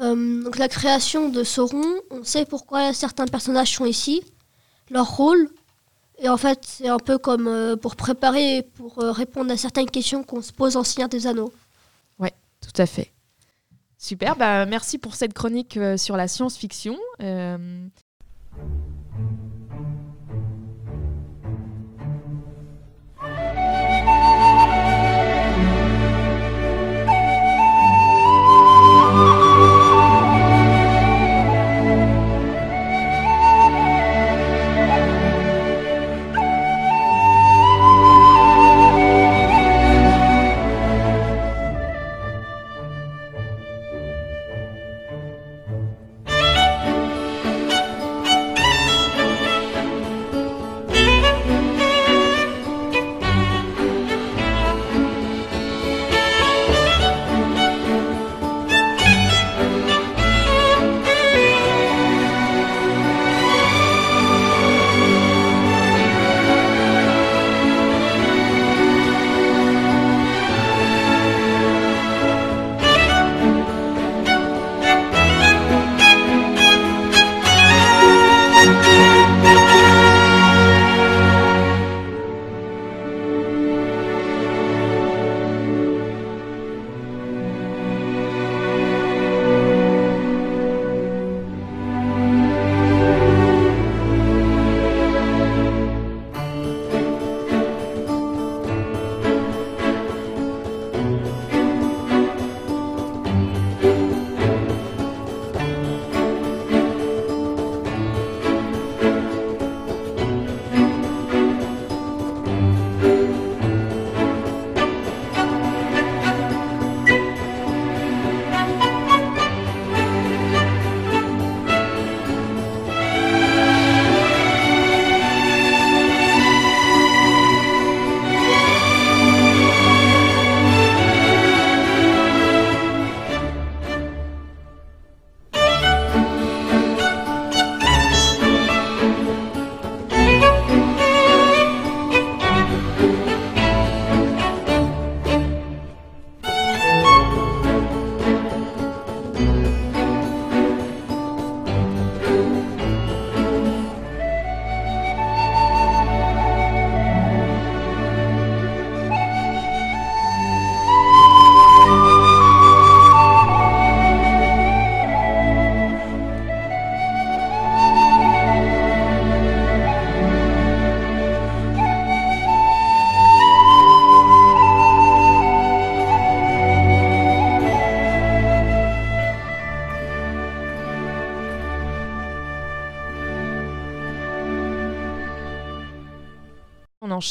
Euh, 0.01 0.43
donc 0.43 0.57
la 0.57 0.67
création 0.67 1.29
de 1.29 1.43
Sauron, 1.43 1.83
on 2.09 2.23
sait 2.23 2.45
pourquoi 2.45 2.93
certains 2.93 3.25
personnages 3.25 3.73
sont 3.75 3.85
ici, 3.85 4.23
leur 4.89 5.17
rôle, 5.17 5.49
et 6.19 6.29
en 6.29 6.37
fait 6.37 6.59
c'est 6.65 6.87
un 6.87 6.99
peu 6.99 7.17
comme 7.17 7.47
euh, 7.47 7.75
pour 7.75 7.95
préparer, 7.95 8.67
pour 8.75 9.03
euh, 9.03 9.11
répondre 9.11 9.51
à 9.51 9.57
certaines 9.57 9.89
questions 9.89 10.23
qu'on 10.23 10.41
se 10.41 10.53
pose 10.53 10.77
en 10.77 10.83
Seigneur 10.83 11.09
des 11.09 11.27
Anneaux. 11.27 11.51
Tout 12.61 12.81
à 12.81 12.85
fait. 12.85 13.11
Super, 13.97 14.35
bah, 14.35 14.65
merci 14.65 14.97
pour 14.97 15.15
cette 15.15 15.33
chronique 15.33 15.79
sur 15.97 16.15
la 16.15 16.27
science-fiction. 16.27 16.97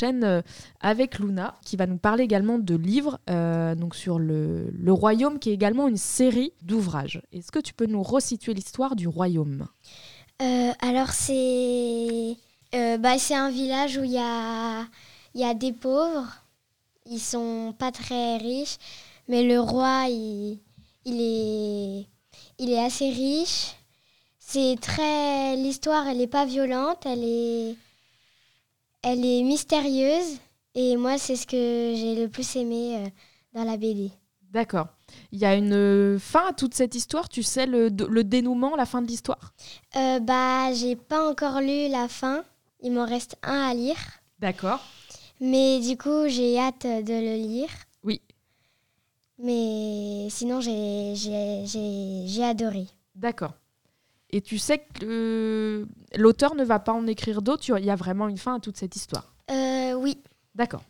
Euh, 0.04 0.42
avec 0.80 1.18
Luna, 1.18 1.54
qui 1.64 1.76
va 1.76 1.86
nous 1.86 1.98
parler 1.98 2.24
également 2.24 2.58
de 2.58 2.74
livres, 2.74 3.18
euh, 3.30 3.74
donc 3.74 3.94
sur 3.94 4.18
le, 4.18 4.72
Royaume, 4.88 5.38
qui 5.38 5.50
est 5.50 5.54
également 5.54 5.88
une 5.88 5.96
série 5.96 6.52
d'ouvrages. 6.62 7.22
Est-ce 7.32 7.52
que 7.52 7.58
tu 7.58 7.74
peux 7.74 7.86
nous 7.86 8.02
resituer 8.02 8.54
l'histoire 8.54 8.96
du 8.96 9.08
Royaume? 9.08 9.66
Euh, 10.40 10.72
alors 10.80 11.10
c'est 11.10 12.36
euh, 12.74 12.98
bah, 12.98 13.16
un 13.30 13.50
village 13.50 13.96
où 13.96 14.04
il 14.04 14.12
y 14.12 14.18
a, 14.18 14.86
y 15.34 15.44
a 15.44 15.54
des 15.54 15.72
pauvres. 15.72 16.32
Ils 17.06 17.20
sont 17.20 17.74
pas 17.78 17.90
très 17.90 18.36
riches, 18.36 18.78
mais 19.28 19.42
le 19.42 19.58
roi 19.58 20.04
il, 20.08 20.58
il 21.04 21.20
est 21.20 22.06
il 22.58 22.70
est 22.70 22.84
assez 22.84 23.10
riche. 23.10 23.74
C'est 24.38 24.76
très 24.80 25.56
l'histoire 25.56 26.06
elle 26.06 26.20
est 26.20 26.26
pas 26.26 26.44
violente, 26.44 27.04
elle 27.04 27.24
est 27.24 27.76
elle 29.02 29.24
est 29.24 29.42
mystérieuse 29.42 30.38
et 30.74 30.96
moi 30.96 31.18
c'est 31.18 31.36
ce 31.36 31.46
que 31.46 31.94
j'ai 31.96 32.14
le 32.14 32.28
plus 32.28 32.56
aimé 32.56 32.96
euh, 32.98 33.08
dans 33.52 33.64
la 33.64 33.76
BD. 33.76 34.10
D'accord. 34.50 34.88
Il 35.30 35.38
y 35.38 35.44
a 35.44 35.54
une 35.54 36.18
fin 36.18 36.48
à 36.48 36.52
toute 36.52 36.74
cette 36.74 36.94
histoire, 36.94 37.28
tu 37.28 37.42
sais 37.42 37.66
le, 37.66 37.88
le 37.88 38.24
dénouement, 38.24 38.76
la 38.76 38.86
fin 38.86 39.02
de 39.02 39.06
l'histoire? 39.06 39.52
Euh, 39.96 40.20
bah 40.20 40.72
j'ai 40.72 40.96
pas 40.96 41.28
encore 41.30 41.60
lu 41.60 41.88
la 41.88 42.08
fin, 42.08 42.44
il 42.80 42.92
m'en 42.92 43.04
reste 43.04 43.36
un 43.42 43.60
à 43.68 43.74
lire. 43.74 43.98
D'accord. 44.38 44.80
Mais 45.40 45.80
du 45.80 45.96
coup, 45.96 46.26
j'ai 46.28 46.58
hâte 46.58 46.82
de 46.86 47.12
le 47.12 47.36
lire. 47.36 47.68
Oui. 48.02 48.20
Mais 49.38 50.28
sinon, 50.30 50.60
j'ai 50.60 52.42
adoré. 52.42 52.86
D'accord. 53.14 53.52
Et 54.30 54.40
tu 54.42 54.58
sais 54.58 54.78
que 54.78 55.04
euh, 55.04 55.86
l'auteur 56.16 56.54
ne 56.54 56.64
va 56.64 56.78
pas 56.78 56.92
en 56.92 57.06
écrire 57.06 57.40
d'autres, 57.42 57.64
il 57.78 57.84
y 57.84 57.90
a 57.90 57.96
vraiment 57.96 58.28
une 58.28 58.36
fin 58.36 58.56
à 58.56 58.60
toute 58.60 58.76
cette 58.76 58.94
histoire. 58.94 59.32
Euh, 59.50 59.94
oui. 59.94 60.18
D'accord. 60.54 60.82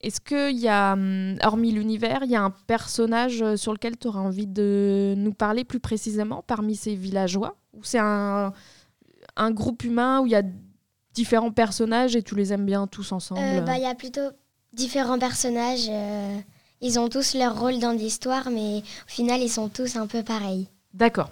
Est-ce 0.00 0.20
qu'il 0.20 0.58
y 0.58 0.66
a, 0.66 0.94
hum, 0.94 1.36
hormis 1.44 1.70
l'univers, 1.70 2.20
il 2.24 2.30
y 2.30 2.34
a 2.36 2.42
un 2.42 2.50
personnage 2.50 3.40
euh, 3.40 3.56
sur 3.56 3.72
lequel 3.72 3.96
tu 3.96 4.08
auras 4.08 4.18
envie 4.20 4.48
de 4.48 5.14
nous 5.16 5.32
parler 5.32 5.62
plus 5.64 5.78
précisément 5.78 6.42
parmi 6.44 6.74
ces 6.74 6.96
villageois? 6.96 7.54
Ou 7.72 7.84
c'est 7.84 8.00
un, 8.00 8.52
un 9.36 9.50
groupe 9.52 9.84
humain 9.84 10.20
où 10.20 10.26
il 10.26 10.32
y 10.32 10.36
a 10.36 10.42
différents 11.14 11.52
personnages 11.52 12.16
et 12.16 12.22
tu 12.24 12.34
les 12.34 12.52
aimes 12.52 12.66
bien 12.66 12.88
tous 12.88 13.12
ensemble? 13.12 13.40
Euh, 13.42 13.60
bah, 13.60 13.76
Il 13.76 13.82
y 13.82 13.86
a 13.86 13.94
plutôt 13.94 14.28
différents 14.72 15.20
personnages. 15.20 15.86
euh, 15.88 16.36
ils 16.80 16.98
ont 16.98 17.08
tous 17.08 17.34
leur 17.34 17.60
rôle 17.60 17.78
dans 17.78 17.92
l'histoire, 17.92 18.50
mais 18.50 18.78
au 18.78 19.08
final, 19.08 19.40
ils 19.40 19.48
sont 19.48 19.68
tous 19.68 19.94
un 19.94 20.08
peu 20.08 20.24
pareils. 20.24 20.66
D'accord. 20.94 21.30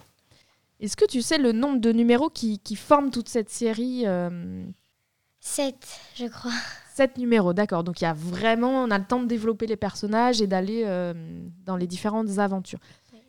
Est-ce 0.80 0.96
que 0.96 1.04
tu 1.04 1.20
sais 1.22 1.38
le 1.38 1.52
nombre 1.52 1.78
de 1.78 1.92
numéros 1.92 2.30
qui, 2.30 2.58
qui 2.58 2.74
forment 2.74 3.10
toute 3.10 3.28
cette 3.28 3.50
série 3.50 4.06
euh, 4.06 4.64
Sept, 5.38 6.00
je 6.14 6.26
crois. 6.26 6.52
Sept 6.94 7.18
numéros, 7.18 7.52
d'accord. 7.52 7.84
Donc 7.84 8.00
il 8.00 8.04
y 8.04 8.06
a 8.06 8.14
vraiment, 8.14 8.84
on 8.84 8.90
a 8.90 8.98
le 8.98 9.04
temps 9.04 9.20
de 9.20 9.26
développer 9.26 9.66
les 9.66 9.76
personnages 9.76 10.40
et 10.40 10.46
d'aller 10.46 10.82
euh, 10.86 11.14
dans 11.64 11.76
les 11.76 11.86
différentes 11.86 12.38
aventures. 12.38 12.78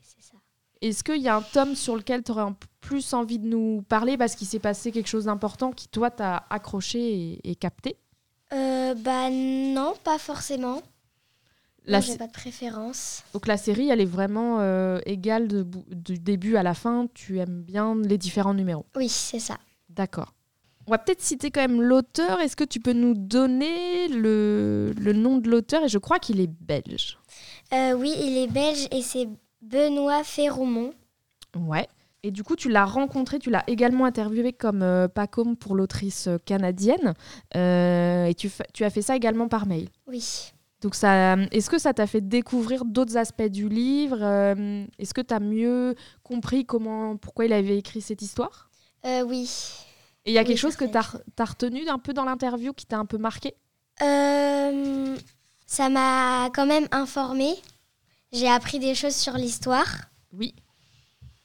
C'est 0.02 0.22
ça. 0.22 0.36
Est-ce 0.82 1.04
qu'il 1.04 1.22
y 1.22 1.28
a 1.28 1.36
un 1.36 1.42
tome 1.42 1.76
sur 1.76 1.96
lequel 1.96 2.24
tu 2.24 2.32
aurais 2.32 2.52
plus 2.80 3.14
envie 3.14 3.40
de 3.40 3.48
nous 3.48 3.84
parler 3.88 4.18
parce 4.18 4.36
qu'il 4.36 4.48
s'est 4.48 4.60
passé 4.60 4.92
quelque 4.92 5.08
chose 5.08 5.26
d'important 5.26 5.72
qui, 5.72 5.88
toi, 5.88 6.10
t'a 6.10 6.46
accroché 6.50 7.00
et, 7.00 7.52
et 7.52 7.56
capté? 7.56 7.98
Euh, 8.54 8.94
bah 8.96 9.30
non, 9.30 9.94
pas 10.04 10.18
forcément. 10.18 10.82
La 11.86 12.00
j'ai 12.00 12.16
pas 12.18 12.28
de 12.28 12.32
préférence. 12.32 13.24
Donc 13.34 13.48
la 13.48 13.58
série, 13.58 13.90
elle 13.90 14.02
est 14.02 14.06
vraiment 14.06 14.60
euh, 14.60 15.00
égale 15.06 15.48
de 15.48 15.64
bou- 15.64 15.84
du 15.90 16.20
début 16.20 16.56
à 16.56 16.64
la 16.64 16.74
fin. 16.76 17.08
Tu 17.14 17.40
aimes 17.40 17.64
bien 17.64 17.96
les 17.96 18.18
différents 18.20 18.54
numéros. 18.54 18.86
Oui, 18.96 19.10
c'est 19.10 19.40
ça. 19.40 19.58
D'accord. 19.90 20.34
On 20.88 20.92
va 20.92 20.98
peut-être 21.00 21.22
citer 21.22 21.50
quand 21.52 21.62
même 21.62 21.82
l'auteur. 21.82 22.40
Est-ce 22.40 22.56
que 22.56 22.64
tu 22.64 22.80
peux 22.80 22.94
nous 22.94 23.14
donner 23.16 24.08
le, 24.10 24.94
le 25.00 25.14
nom 25.14 25.38
de 25.38 25.50
l'auteur? 25.50 25.84
Et 25.84 25.90
je 25.90 25.98
crois 25.98 26.20
qu'il 26.20 26.40
est 26.40 26.50
belge. 26.62 27.18
Euh, 27.74 27.94
oui, 27.94 28.14
il 28.20 28.38
est 28.38 28.48
belge 28.52 28.88
et 28.92 29.02
c'est 29.02 29.28
Benoît 29.62 30.24
Ferroumont. 30.24 30.94
Ouais. 31.56 31.88
Et 32.24 32.30
du 32.32 32.44
coup, 32.44 32.56
tu 32.56 32.70
l'as 32.70 32.86
rencontré, 32.86 33.40
tu 33.40 33.50
l'as 33.50 33.64
également 33.68 34.06
interviewé 34.06 34.54
comme 34.54 34.84
euh, 34.84 35.08
Pacôme 35.08 35.56
pour 35.56 35.76
l'autrice 35.76 36.28
euh, 36.28 36.38
canadienne. 36.46 37.14
Et 37.56 38.34
tu, 38.38 38.50
fa- 38.50 38.66
tu 38.74 38.84
as 38.84 38.90
fait 38.92 39.02
ça 39.02 39.16
également 39.16 39.48
par 39.48 39.66
mail. 39.66 39.88
Oui. 40.08 40.52
Donc, 40.82 40.96
ça, 40.96 41.36
est-ce 41.52 41.70
que 41.70 41.78
ça 41.78 41.94
t'a 41.94 42.08
fait 42.08 42.22
découvrir 42.22 42.86
d'autres 42.86 43.16
aspects 43.16 43.44
du 43.44 43.70
livre 43.70 44.18
Euh, 44.22 44.86
Est-ce 44.98 45.14
que 45.14 45.22
tu 45.22 45.34
as 45.34 45.40
mieux 45.40 45.96
compris 46.24 46.66
comment, 46.66 47.18
pourquoi 47.18 47.46
il 47.46 47.54
avait 47.54 47.78
écrit 47.78 48.02
cette 48.02 48.24
histoire? 48.24 48.72
Euh, 49.06 49.22
oui. 49.22 49.48
Et 50.26 50.32
il 50.32 50.34
y 50.34 50.40
a 50.40 50.42
Oui, 50.42 50.48
quelque 50.48 50.58
chose 50.58 50.76
que 50.76 50.86
tu 50.86 50.98
as, 50.98 51.46
retenu 51.46 51.88
un 51.88 52.00
peu 52.00 52.14
dans 52.14 52.26
l'interview 52.26 52.74
qui 52.74 52.88
t'a 52.88 52.98
un 52.98 53.06
peu 53.06 53.20
marqué? 53.20 53.54
Euh, 54.02 55.16
ça 55.68 55.90
m'a 55.90 56.50
quand 56.52 56.66
même 56.66 56.88
informée. 56.92 57.54
J'ai 58.32 58.50
appris 58.50 58.80
des 58.80 58.96
choses 58.96 59.16
sur 59.16 59.34
l'histoire. 59.34 60.10
Oui. 60.34 60.56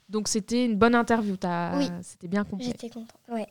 Donc, 0.09 0.29
c'était 0.29 0.65
une 0.65 0.77
bonne 0.77 0.95
interview. 0.95 1.37
Oui. 1.75 1.89
C'était 2.01 2.29
bien 2.29 2.45
complet. 2.45 2.69
J'étais 2.69 2.89
contente. 2.89 3.21
Ouais. 3.29 3.49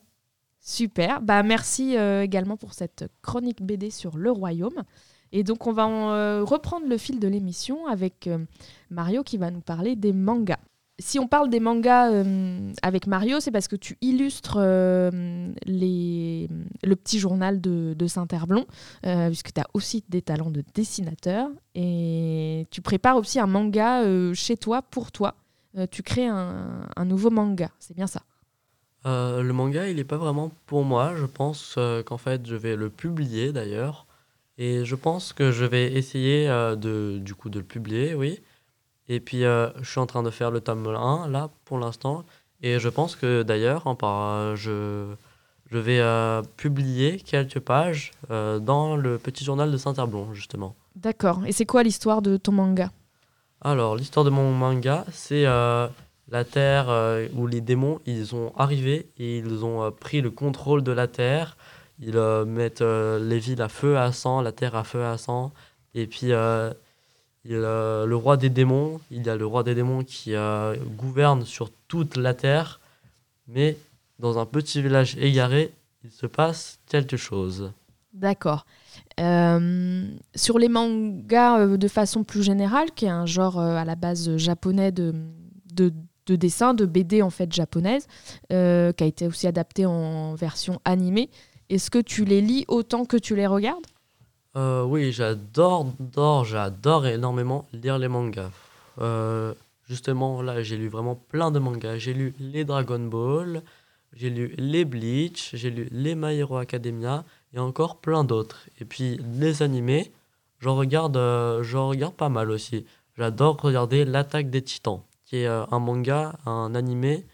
Super. 0.62 1.22
Bah, 1.22 1.44
merci 1.44 1.96
également 1.96 2.58
pour 2.58 2.74
cette 2.74 3.06
chronique 3.22 3.62
BD 3.62 3.92
sur 3.92 4.18
le 4.18 4.32
royaume. 4.32 4.84
Et 5.38 5.44
donc, 5.44 5.68
on 5.68 5.74
va 5.74 5.86
euh, 5.86 6.46
reprendre 6.46 6.88
le 6.88 6.98
fil 6.98 7.20
de 7.20 7.28
l'émission 7.28 7.88
avec 7.88 8.28
euh, 8.28 8.38
Mario 8.90 9.22
qui 9.22 9.38
va 9.38 9.52
nous 9.52 9.60
parler 9.60 9.98
des 9.98 10.14
mangas. 10.14 10.60
Si 10.98 11.20
on 11.20 11.28
parle 11.28 11.50
des 11.50 11.60
mangas 11.60 12.10
euh, 12.10 12.72
avec 12.82 13.06
Mario, 13.06 13.42
c'est 13.42 13.52
parce 13.52 13.68
que 13.68 13.76
tu 13.76 13.98
illustres 14.00 14.60
le 14.60 16.48
petit 16.94 17.20
journal 17.20 17.60
de, 17.60 18.08
Saint-Herblon, 18.08 18.66
puisque 19.04 19.52
tu 19.52 19.60
as 19.60 19.68
aussi 19.74 20.06
des 20.08 20.22
talents 20.22 20.52
de 20.52 20.64
dessinateur. 20.74 21.50
Et 21.76 22.66
tu 22.72 22.80
prépares 22.82 23.18
aussi 23.18 23.38
un 23.38 23.48
manga 23.48 24.04
chez 24.34 24.56
toi, 24.56 24.82
pour 24.84 25.12
toi. 25.12 25.36
Tu 25.92 26.02
crées 26.02 26.28
un, 26.28 26.88
nouveau 27.04 27.30
manga, 27.30 27.72
c'est 27.80 27.94
bien 27.94 28.08
ça? 28.08 28.22
Le 29.04 29.52
manga, 29.52 29.90
il 29.90 29.98
n'est 29.98 30.06
pas 30.06 30.16
vraiment 30.16 30.50
pour 30.66 30.86
moi. 30.86 31.14
Je 31.18 31.26
pense 31.26 31.78
qu'en 32.06 32.18
fait, 32.18 32.48
je 32.48 32.56
vais 32.56 32.78
le 32.78 32.90
publier 32.90 33.52
d'ailleurs. 33.52 34.05
Et 34.58 34.86
je 34.86 34.96
pense 34.96 35.34
que 35.34 35.52
je 35.52 35.66
vais 35.66 35.94
essayer 35.94 36.48
euh, 36.50 36.76
de, 36.76 37.18
du 37.20 37.36
coup, 37.36 37.50
de 37.50 37.60
le 37.60 37.66
publier, 37.66 38.14
oui. 38.16 38.42
Et 39.10 39.20
puis, 39.20 39.44
euh, 39.44 39.70
je 39.82 39.90
suis 39.90 40.00
en 40.00 40.06
train 40.06 40.24
de 40.24 40.30
faire 40.30 40.50
le 40.52 40.62
tome 40.62 40.88
1, 40.88 41.28
là, 41.30 41.50
pour 41.66 41.78
l'instant. 41.78 42.24
Et 42.62 42.80
je 42.80 42.90
pense 42.90 43.16
que 43.16 43.44
d'ailleurs, 43.44 43.96
par- 43.98 44.56
je, 44.56 45.08
je 45.70 45.78
vais 45.78 46.00
euh, 46.00 46.42
publier 46.58 47.18
quelques 47.20 47.60
pages 47.60 48.12
dans 48.30 48.96
le 48.96 49.18
petit 49.18 49.44
journal 49.44 49.72
de 49.72 49.78
Saint-Herblon, 49.78 50.34
justement. 50.34 50.76
D'accord. 50.96 51.42
Et 51.46 51.52
c'est 51.52 51.66
quoi 51.66 51.84
l'histoire 51.84 52.22
de 52.22 52.38
ton 52.38 52.54
manga? 52.54 52.92
Alors, 53.62 53.96
l'histoire 53.96 54.24
de 54.24 54.30
mon 54.30 54.52
manga, 54.52 55.06
c'est 55.12 55.44
la 55.44 56.44
Terre 56.50 56.88
où 57.36 57.46
les 57.46 57.62
démons, 57.62 58.00
ils 58.06 58.34
ont 58.34 58.54
arrivé 58.58 59.10
et 59.18 59.38
ils 59.40 59.66
ont 59.66 59.92
pris 59.92 60.22
le 60.22 60.32
contrôle 60.32 60.82
de 60.82 60.92
la 60.94 61.08
Terre. 61.08 61.58
Ils 62.00 62.18
euh, 62.18 62.46
mettent 62.46 62.82
euh, 62.82 63.20
les 63.20 63.40
villes 63.40 63.62
à 63.62 63.70
feu 63.70 63.98
à 63.98 64.12
sang, 64.12 64.42
la 64.42 64.52
Terre 64.52 64.76
à 64.76 64.84
feu 64.84 65.04
à 65.04 65.18
sang. 65.18 65.52
Et 65.94 66.08
puis, 66.08 66.34
euh, 66.34 66.72
il, 67.46 67.56
le 67.56 68.16
roi 68.16 68.38
des 68.38 68.50
démons, 68.50 69.00
il 69.12 69.26
y 69.26 69.30
a 69.30 69.36
le 69.36 69.46
roi 69.46 69.64
des 69.64 69.76
démons 69.76 70.04
qui 70.04 70.34
gouverne 70.98 71.46
sur 71.46 71.70
toute 71.88 72.18
la 72.18 72.34
Terre. 72.34 72.80
Mais 73.48 73.78
dans 74.20 74.40
un 74.40 74.46
petit 74.46 74.82
village 74.82 75.16
égaré, 75.18 75.72
il 76.04 76.12
se 76.12 76.26
passe 76.26 76.80
quelque 76.88 77.18
chose. 77.18 77.72
D'accord. 78.14 78.66
Sur 79.18 80.60
les 80.60 80.70
mangas 80.70 81.78
de 81.78 81.88
façon 81.88 82.24
plus 82.24 82.44
générale, 82.44 82.92
qui 82.96 83.06
est 83.06 83.10
un 83.10 83.28
genre 83.28 83.60
à 83.60 83.86
la 83.86 83.96
base 83.96 84.38
japonais 84.38 84.92
de, 84.92 85.14
de, 85.72 85.94
de 86.26 86.36
dessin, 86.36 86.74
de 86.74 86.86
BD 86.86 87.22
en 87.22 87.30
fait 87.30 87.54
japonaise, 87.54 88.08
qui 88.50 88.56
a 88.56 89.06
été 89.06 89.28
aussi 89.28 89.46
adapté 89.46 89.86
en 89.86 90.34
version 90.34 90.82
animée, 90.84 91.30
est-ce 91.70 91.90
que 91.90 92.00
tu 92.00 92.26
les 92.26 92.42
lis 92.42 92.66
autant 92.68 93.06
que 93.06 93.18
tu 93.18 93.36
les 93.36 93.48
regardes? 93.48 93.86
Euh, 94.56 94.84
oui, 94.84 95.12
j'adore, 95.12 95.94
j'adore, 96.46 97.08
énormément 97.08 97.68
lire 97.74 97.98
les 97.98 98.08
mangas. 98.08 98.52
Euh, 99.02 99.54
justement, 99.90 100.42
là, 100.42 100.64
j'ai 100.64 100.78
lu 100.78 100.88
vraiment 100.88 101.16
plein 101.16 101.52
de 101.52 101.60
mangas. 101.60 101.98
J'ai 101.98 102.14
lu 102.14 102.34
les 102.40 102.64
Dragon 102.64 103.00
Ball, 103.00 103.64
j'ai 104.14 104.30
lu 104.30 104.54
les 104.58 104.86
Bleach, 104.86 105.52
j'ai 105.54 105.70
lu 105.70 105.90
les 105.92 106.16
My 106.16 106.38
Hero 106.38 106.58
Academia 106.58 107.26
et 107.54 107.60
encore 107.60 107.98
plein 107.98 108.24
d'autres. 108.24 108.68
Et 108.80 108.86
puis 108.86 109.20
les 109.34 109.62
animés, 109.62 110.14
j'en 110.60 110.76
regarde, 110.76 111.18
euh, 111.18 111.62
j'en 111.64 111.90
regarde 111.90 112.16
pas 112.16 112.30
mal 112.30 112.50
aussi. 112.50 112.86
J'adore 113.18 113.60
regarder 113.60 114.06
L'attaque 114.06 114.50
des 114.50 114.62
Titans, 114.62 115.02
qui 115.26 115.38
est 115.38 115.48
un 115.48 115.80
manga, 115.80 116.38
un 116.46 116.76
animé 116.76 117.26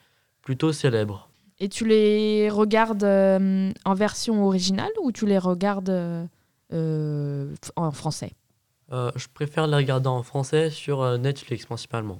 plutôt 0.41 0.71
célèbre. 0.73 1.30
Et 1.61 1.69
tu 1.69 1.85
les 1.85 2.49
regardes 2.49 3.03
euh, 3.03 3.71
en 3.85 3.93
version 3.93 4.43
originale 4.45 4.91
ou 5.01 5.11
tu 5.11 5.27
les 5.27 5.37
regardes 5.37 5.89
euh, 5.89 6.25
euh, 6.73 7.53
en 7.75 7.91
français? 7.91 8.33
Je 8.91 9.27
préfère 9.33 9.67
les 9.67 9.77
regarder 9.77 10.09
en 10.09 10.21
français 10.21 10.69
sur 10.69 11.17
Netflix 11.17 11.65
principalement. 11.65 12.19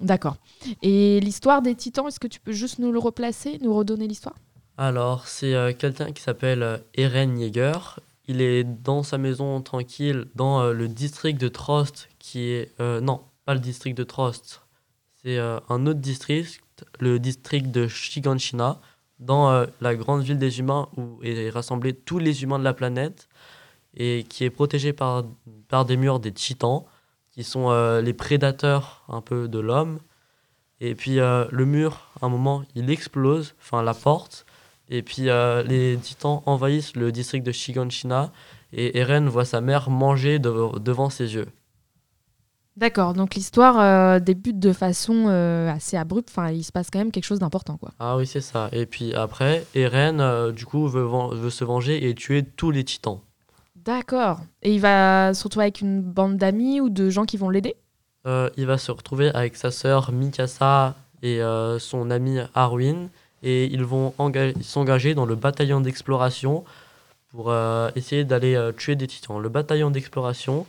D'accord. 0.00 0.36
Et 0.82 1.18
l'histoire 1.18 1.62
des 1.62 1.74
titans, 1.74 2.06
est-ce 2.06 2.20
que 2.20 2.28
tu 2.28 2.38
peux 2.38 2.52
juste 2.52 2.78
nous 2.78 2.92
le 2.92 3.00
replacer, 3.00 3.58
nous 3.60 3.74
redonner 3.74 4.06
l'histoire? 4.06 4.36
Alors, 4.78 5.26
c'est 5.26 5.76
quelqu'un 5.80 6.12
qui 6.12 6.22
s'appelle 6.22 6.84
Eren 6.94 7.40
Yeager. 7.40 7.72
Il 8.28 8.40
est 8.40 8.62
dans 8.62 9.02
sa 9.02 9.18
maison 9.18 9.60
tranquille 9.62 10.26
dans 10.36 10.60
euh, 10.60 10.72
le 10.72 10.86
district 10.86 11.40
de 11.40 11.48
Trost, 11.48 12.08
qui 12.20 12.50
est... 12.50 12.70
euh, 12.80 13.00
non, 13.00 13.22
pas 13.44 13.54
le 13.54 13.60
district 13.60 13.98
de 13.98 14.04
Trost. 14.04 14.62
C'est 15.20 15.38
euh, 15.38 15.58
un 15.68 15.86
autre 15.86 16.00
district, 16.00 16.60
le 17.00 17.18
district 17.18 17.70
de 17.70 17.86
Shiganshina, 17.88 18.80
dans 19.18 19.50
euh, 19.50 19.66
la 19.80 19.94
grande 19.94 20.22
ville 20.22 20.38
des 20.38 20.58
humains 20.58 20.88
où 20.96 21.18
est 21.22 21.50
rassemblé 21.50 21.94
tous 21.94 22.18
les 22.18 22.42
humains 22.42 22.58
de 22.58 22.64
la 22.64 22.74
planète 22.74 23.28
et 23.94 24.24
qui 24.28 24.44
est 24.44 24.50
protégé 24.50 24.92
par, 24.92 25.24
par 25.68 25.84
des 25.84 25.96
murs 25.96 26.18
des 26.18 26.32
titans, 26.32 26.84
qui 27.30 27.44
sont 27.44 27.70
euh, 27.70 28.00
les 28.00 28.12
prédateurs 28.12 29.04
un 29.08 29.20
peu 29.20 29.48
de 29.48 29.58
l'homme. 29.58 30.00
Et 30.80 30.94
puis 30.94 31.20
euh, 31.20 31.44
le 31.50 31.64
mur, 31.64 32.10
à 32.20 32.26
un 32.26 32.28
moment, 32.28 32.64
il 32.74 32.90
explose, 32.90 33.54
enfin 33.60 33.82
la 33.82 33.94
porte, 33.94 34.44
et 34.88 35.02
puis 35.02 35.22
les 35.22 35.96
titans 36.02 36.42
envahissent 36.44 36.96
le 36.96 37.12
district 37.12 37.46
de 37.46 37.52
Shiganshina, 37.52 38.32
et 38.72 38.98
Eren 38.98 39.28
voit 39.28 39.44
sa 39.44 39.60
mère 39.60 39.88
manger 39.88 40.38
de- 40.38 40.78
devant 40.78 41.08
ses 41.08 41.34
yeux. 41.34 41.46
D'accord, 42.76 43.12
donc 43.12 43.34
l'histoire 43.34 43.78
euh, 43.78 44.18
débute 44.18 44.58
de 44.58 44.72
façon 44.72 45.26
euh, 45.28 45.70
assez 45.70 45.96
abrupte. 45.96 46.30
Enfin, 46.30 46.50
il 46.50 46.64
se 46.64 46.72
passe 46.72 46.88
quand 46.90 46.98
même 46.98 47.10
quelque 47.10 47.26
chose 47.26 47.38
d'important, 47.38 47.76
quoi. 47.76 47.90
Ah 47.98 48.16
oui, 48.16 48.26
c'est 48.26 48.40
ça. 48.40 48.70
Et 48.72 48.86
puis 48.86 49.12
après, 49.14 49.66
Eren, 49.74 50.20
euh, 50.20 50.52
du 50.52 50.64
coup, 50.64 50.88
veut, 50.88 51.06
veut 51.32 51.50
se 51.50 51.64
venger 51.64 52.08
et 52.08 52.14
tuer 52.14 52.42
tous 52.42 52.70
les 52.70 52.82
titans. 52.82 53.20
D'accord. 53.76 54.40
Et 54.62 54.72
il 54.74 54.80
va 54.80 55.34
se 55.34 55.44
retrouver 55.44 55.64
avec 55.64 55.80
une 55.82 56.00
bande 56.00 56.38
d'amis 56.38 56.80
ou 56.80 56.88
de 56.88 57.10
gens 57.10 57.24
qui 57.24 57.36
vont 57.36 57.50
l'aider? 57.50 57.76
Il 58.56 58.66
va 58.66 58.78
se 58.78 58.92
retrouver 58.92 59.30
avec 59.34 59.56
sa 59.56 59.72
sœur 59.72 60.12
Mikasa 60.12 60.94
et 61.22 61.40
son 61.80 62.08
ami 62.08 62.38
Arwin, 62.54 63.08
et 63.42 63.64
ils 63.64 63.82
vont 63.82 64.14
enga- 64.20 64.54
s'engager 64.62 65.16
dans 65.16 65.26
le 65.26 65.34
bataillon 65.34 65.80
d'exploration 65.80 66.62
pour 67.30 67.52
essayer 67.96 68.22
d'aller 68.24 68.70
tuer 68.76 68.94
des 68.94 69.08
titans. 69.08 69.40
Le 69.40 69.48
bataillon 69.48 69.90
d'exploration, 69.90 70.66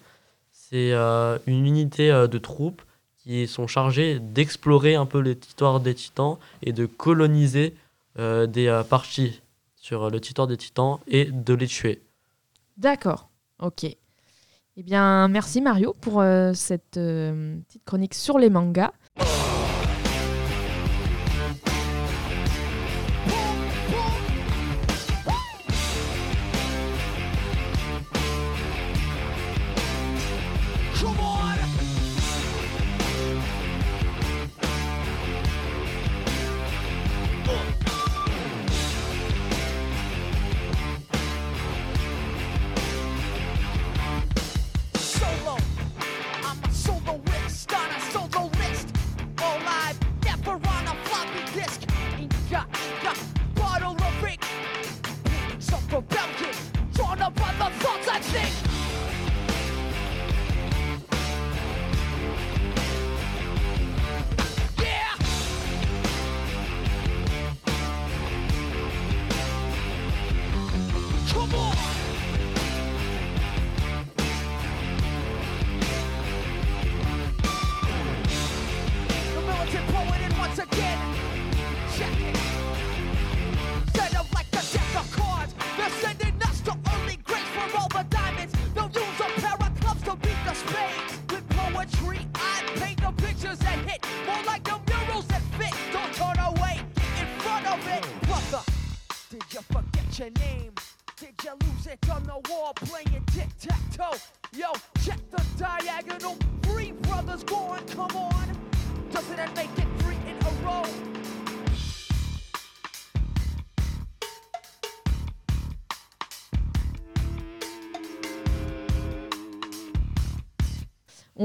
c'est 0.73 0.91
euh, 0.91 1.37
une 1.45 1.67
unité 1.67 2.09
euh, 2.09 2.25
de 2.25 2.39
troupes 2.39 2.81
qui 3.19 3.47
sont 3.47 3.67
chargées 3.67 4.19
d'explorer 4.19 4.95
un 4.95 5.05
peu 5.05 5.23
territoires 5.35 5.79
des 5.79 5.93
titans 5.93 6.39
et 6.63 6.73
de 6.73 6.87
coloniser 6.87 7.75
euh, 8.17 8.47
des 8.47 8.81
parties 8.89 9.41
sur 9.75 10.09
le 10.09 10.19
territoire 10.19 10.47
des 10.47 10.57
titans 10.57 10.97
et 11.07 11.25
de 11.25 11.53
les 11.53 11.67
tuer. 11.67 12.01
D'accord, 12.77 13.29
ok. 13.59 13.83
Eh 13.83 14.83
bien, 14.83 15.27
merci 15.27 15.61
Mario 15.61 15.95
pour 16.01 16.23
cette 16.55 16.93
petite 16.95 17.85
chronique 17.85 18.15
sur 18.15 18.39
les 18.39 18.49
mangas. 18.49 18.91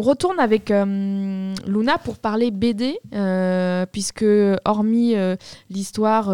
Retourne 0.09 0.41
avec 0.41 0.71
euh, 0.71 1.55
Luna 1.67 1.99
pour 1.99 2.19
parler 2.19 2.51
BD, 2.51 2.99
euh, 3.15 3.85
puisque 3.91 4.25
hormis 4.65 5.15
euh, 5.15 5.37
l'histoire 5.69 6.29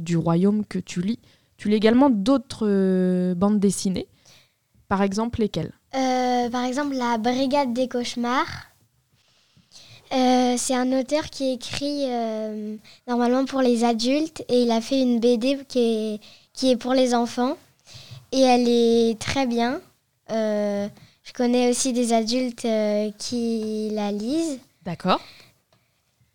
du 0.00 0.16
royaume 0.16 0.64
que 0.64 0.78
tu 0.78 1.00
lis, 1.02 1.18
tu 1.56 1.68
lis 1.68 1.76
également 1.76 2.10
d'autres 2.10 3.34
bandes 3.34 3.58
dessinées. 3.58 4.06
Par 4.88 5.02
exemple, 5.02 5.40
lesquelles? 5.40 5.72
Par 5.92 6.64
exemple, 6.64 6.94
La 6.96 7.18
Brigade 7.18 7.72
des 7.72 7.88
cauchemars. 7.88 8.68
C'est 10.10 10.74
un 10.74 10.98
auteur 10.98 11.24
qui 11.30 11.52
écrit 11.52 12.06
normalement 13.06 13.44
pour 13.44 13.60
les 13.60 13.84
adultes 13.84 14.42
et 14.48 14.62
il 14.62 14.70
a 14.70 14.80
fait 14.80 15.00
une 15.00 15.20
BD 15.20 15.58
qui 15.68 15.78
est, 15.78 16.20
qui 16.52 16.70
est 16.70 16.76
pour 16.76 16.94
les 16.94 17.14
enfants. 17.14 17.56
Et 18.32 18.40
elle 18.40 18.68
est 18.68 19.18
très 19.20 19.46
bien. 19.46 19.80
Je 21.30 21.34
connais 21.34 21.70
aussi 21.70 21.92
des 21.92 22.12
adultes 22.12 22.64
euh, 22.64 23.12
qui 23.16 23.90
la 23.92 24.10
lisent. 24.10 24.58
D'accord. 24.84 25.20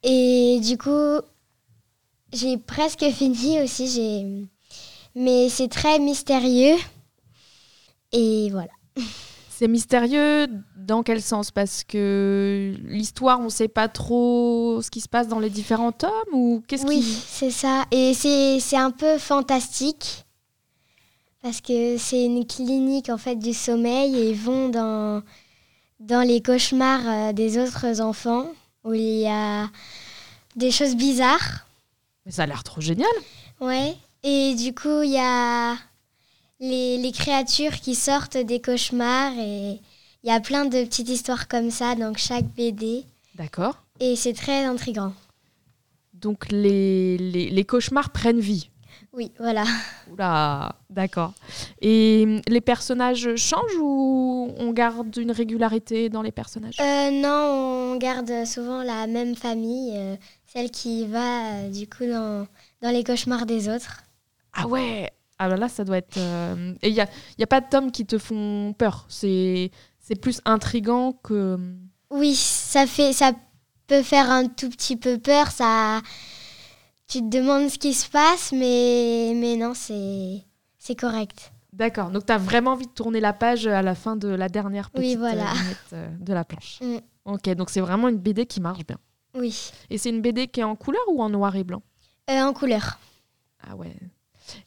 Et 0.03 0.61
du 0.63 0.77
coup, 0.77 1.19
j'ai 2.31 2.57
presque 2.57 3.03
fini 3.11 3.59
aussi. 3.59 3.89
J'ai... 3.89 4.25
Mais 5.13 5.49
c'est 5.49 5.67
très 5.67 5.99
mystérieux. 5.99 6.77
Et 8.13 8.49
voilà. 8.51 8.71
C'est 9.49 9.69
mystérieux 9.69 10.47
dans 10.75 11.01
quel 11.01 11.21
sens? 11.21 11.49
Parce 11.49 11.85
que 11.85 12.73
l'histoire, 12.83 13.39
on 13.39 13.45
ne 13.45 13.49
sait 13.49 13.69
pas 13.69 13.87
trop 13.87 14.81
ce 14.81 14.91
qui 14.91 14.99
se 14.99 15.07
passe 15.07 15.29
dans 15.29 15.39
les 15.39 15.49
différents 15.49 15.93
tomes 15.93 16.11
ou 16.33 16.61
qu'est-ce 16.67 16.85
Oui, 16.85 16.99
qui... 16.99 17.05
c'est 17.05 17.51
ça. 17.51 17.85
Et 17.91 18.13
c'est, 18.13 18.59
c'est 18.59 18.75
un 18.75 18.91
peu 18.91 19.17
fantastique. 19.17 20.24
Parce 21.45 21.61
que 21.61 21.99
c'est 21.99 22.25
une 22.25 22.43
clinique 22.47 23.09
en 23.09 23.19
fait 23.19 23.35
du 23.35 23.53
sommeil 23.53 24.17
et 24.17 24.31
ils 24.31 24.35
vont 24.35 24.67
dans, 24.67 25.21
dans 25.99 26.27
les 26.27 26.41
cauchemars 26.41 27.07
euh, 27.07 27.33
des 27.33 27.59
autres 27.59 28.01
enfants 28.01 28.47
où 28.83 28.95
il 28.95 29.19
y 29.19 29.27
a 29.27 29.69
des 30.55 30.71
choses 30.71 30.95
bizarres. 30.95 31.67
Mais 32.25 32.31
ça 32.31 32.41
a 32.41 32.45
l'air 32.47 32.63
trop 32.63 32.81
génial. 32.81 33.07
Ouais. 33.61 33.93
Et 34.23 34.55
du 34.55 34.73
coup, 34.73 35.03
il 35.03 35.11
y 35.11 35.19
a 35.19 35.75
les, 36.59 36.97
les 36.97 37.11
créatures 37.11 37.79
qui 37.79 37.93
sortent 37.93 38.37
des 38.37 38.59
cauchemars 38.59 39.33
et 39.37 39.79
il 40.23 40.27
y 40.27 40.31
a 40.31 40.39
plein 40.39 40.65
de 40.65 40.83
petites 40.83 41.09
histoires 41.09 41.47
comme 41.47 41.69
ça 41.69 41.93
dans 41.93 42.15
chaque 42.15 42.47
BD. 42.55 43.03
D'accord. 43.35 43.83
Et 43.99 44.15
c'est 44.15 44.33
très 44.33 44.65
intriguant. 44.65 45.13
Donc 46.11 46.51
les, 46.51 47.19
les, 47.19 47.51
les 47.51 47.65
cauchemars 47.65 48.09
prennent 48.09 48.39
vie. 48.39 48.71
Oui, 49.15 49.31
voilà. 49.39 49.63
Oula, 50.11 50.75
d'accord. 50.89 51.33
Et 51.81 52.41
les 52.47 52.61
personnages 52.61 53.35
changent 53.35 53.77
ou 53.79 54.53
on 54.57 54.71
garde 54.71 55.15
une 55.17 55.31
régularité 55.31 56.09
dans 56.09 56.21
les 56.21 56.31
personnages? 56.31 56.77
Euh, 56.79 57.11
non, 57.11 57.93
on 57.93 57.95
garde 57.97 58.45
souvent 58.45 58.83
la 58.83 59.07
même 59.07 59.35
famille, 59.35 59.93
euh, 59.95 60.15
celle 60.45 60.69
qui 60.69 61.07
va 61.07 61.53
euh, 61.53 61.69
du 61.69 61.87
coup 61.87 62.05
dans, 62.05 62.45
dans 62.81 62.89
les 62.89 63.03
cauchemars 63.03 63.45
des 63.45 63.69
autres. 63.69 64.03
Ah 64.53 64.67
ouais 64.67 65.09
Ah 65.39 65.49
bah 65.49 65.55
là, 65.55 65.69
ça 65.69 65.83
doit 65.85 65.97
être... 65.97 66.17
Et 66.81 66.89
il 66.89 66.93
n'y 66.93 67.01
a, 67.01 67.07
y 67.37 67.43
a 67.43 67.47
pas 67.47 67.61
de 67.61 67.69
tomes 67.69 67.91
qui 67.91 68.05
te 68.05 68.17
font 68.17 68.73
peur. 68.77 69.05
C'est 69.07 69.71
c'est 70.07 70.15
plus 70.15 70.39
intrigant 70.45 71.13
que... 71.13 71.57
Oui, 72.11 72.35
ça 72.35 72.85
fait, 72.85 73.11
ça 73.11 73.31
peut 73.87 74.03
faire 74.03 74.29
un 74.29 74.47
tout 74.47 74.69
petit 74.69 74.95
peu 74.95 75.17
peur. 75.17 75.49
Ça, 75.49 76.01
tu 77.07 77.19
te 77.19 77.29
demandes 77.37 77.69
ce 77.69 77.77
qui 77.77 77.93
se 77.93 78.09
passe, 78.09 78.51
mais, 78.51 79.33
mais 79.35 79.55
non, 79.55 79.73
c'est 79.73 80.43
c'est 80.77 80.95
correct. 80.95 81.51
D'accord. 81.73 82.09
Donc, 82.09 82.25
tu 82.25 82.31
as 82.31 82.37
vraiment 82.37 82.71
envie 82.71 82.85
de 82.87 82.91
tourner 82.91 83.19
la 83.19 83.33
page 83.33 83.67
à 83.67 83.81
la 83.81 83.95
fin 83.95 84.15
de 84.15 84.29
la 84.29 84.47
dernière 84.49 84.89
petite 84.91 85.07
Oui, 85.07 85.15
voilà. 85.17 85.49
euh, 85.51 85.53
vignette, 85.53 85.77
euh, 85.93 86.07
de 86.19 86.33
la 86.33 86.45
planche. 86.45 86.79
Mm. 86.81 86.97
Ok, 87.25 87.49
donc 87.55 87.69
c'est 87.69 87.81
vraiment 87.81 88.07
une 88.07 88.17
BD 88.17 88.45
qui 88.45 88.61
marche 88.61 88.85
bien. 88.85 88.97
Oui. 89.35 89.71
Et 89.89 89.97
c'est 89.97 90.09
une 90.09 90.21
BD 90.21 90.47
qui 90.47 90.61
est 90.61 90.63
en 90.63 90.75
couleur 90.75 91.01
ou 91.09 91.21
en 91.21 91.29
noir 91.29 91.55
et 91.57 91.63
blanc? 91.65 91.81
Euh, 92.29 92.41
en 92.41 92.53
couleur. 92.53 92.97
Ah 93.67 93.75
ouais. 93.75 93.93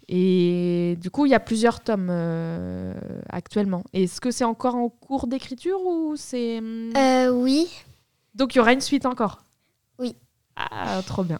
Et 0.08 0.96
du 1.00 1.10
coup, 1.10 1.24
il 1.26 1.30
y 1.30 1.34
a 1.34 1.40
plusieurs 1.40 1.80
tomes 1.80 2.08
euh, 2.10 2.92
actuellement. 3.30 3.84
Est-ce 3.92 4.20
que 4.20 4.30
c'est 4.30 4.44
encore 4.44 4.74
en 4.74 4.88
cours 4.88 5.26
d'écriture 5.28 5.80
ou 5.86 6.14
c'est... 6.16 6.58
hum, 6.58 6.92
Euh, 6.96 7.30
oui. 7.30 7.68
Donc, 8.34 8.54
il 8.54 8.58
y 8.58 8.60
aura 8.60 8.72
une 8.72 8.80
suite 8.80 9.06
encore? 9.06 9.40
Oui. 9.98 10.14
Ah, 10.56 11.00
trop 11.06 11.22
bien. 11.24 11.38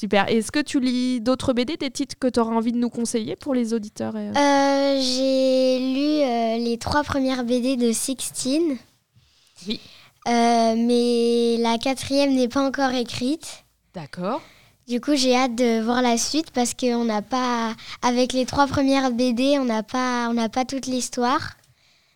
Super. 0.00 0.30
Est-ce 0.30 0.50
que 0.50 0.60
tu 0.60 0.80
lis 0.80 1.20
d'autres 1.20 1.52
BD, 1.52 1.76
des 1.76 1.90
titres 1.90 2.16
que 2.18 2.26
tu 2.26 2.40
auras 2.40 2.54
envie 2.54 2.72
de 2.72 2.78
nous 2.78 2.88
conseiller 2.88 3.36
pour 3.36 3.52
les 3.52 3.74
auditeurs 3.74 4.16
et- 4.16 4.30
Euh, 4.30 4.98
j'ai 4.98 5.78
lu 5.78 6.22
euh, 6.22 6.56
les 6.64 6.78
trois 6.78 7.02
premières 7.04 7.44
BD 7.44 7.76
de 7.76 7.92
Sixteen. 7.92 8.78
Oui. 9.68 9.78
Euh, 10.26 10.74
mais 10.74 11.58
la 11.58 11.76
quatrième 11.76 12.34
n'est 12.34 12.48
pas 12.48 12.66
encore 12.66 12.92
écrite. 12.94 13.64
D'accord. 13.92 14.40
Du 14.88 15.02
coup, 15.02 15.14
j'ai 15.16 15.36
hâte 15.36 15.54
de 15.54 15.82
voir 15.82 16.00
la 16.00 16.16
suite 16.16 16.50
parce 16.50 16.72
qu'on 16.72 17.04
n'a 17.04 17.20
pas, 17.20 17.74
avec 18.00 18.32
les 18.32 18.46
trois 18.46 18.66
premières 18.66 19.10
BD, 19.10 19.58
on 19.58 19.66
n'a 19.66 19.82
pas, 19.82 20.28
on 20.30 20.32
n'a 20.32 20.48
pas 20.48 20.64
toute 20.64 20.86
l'histoire. 20.86 21.58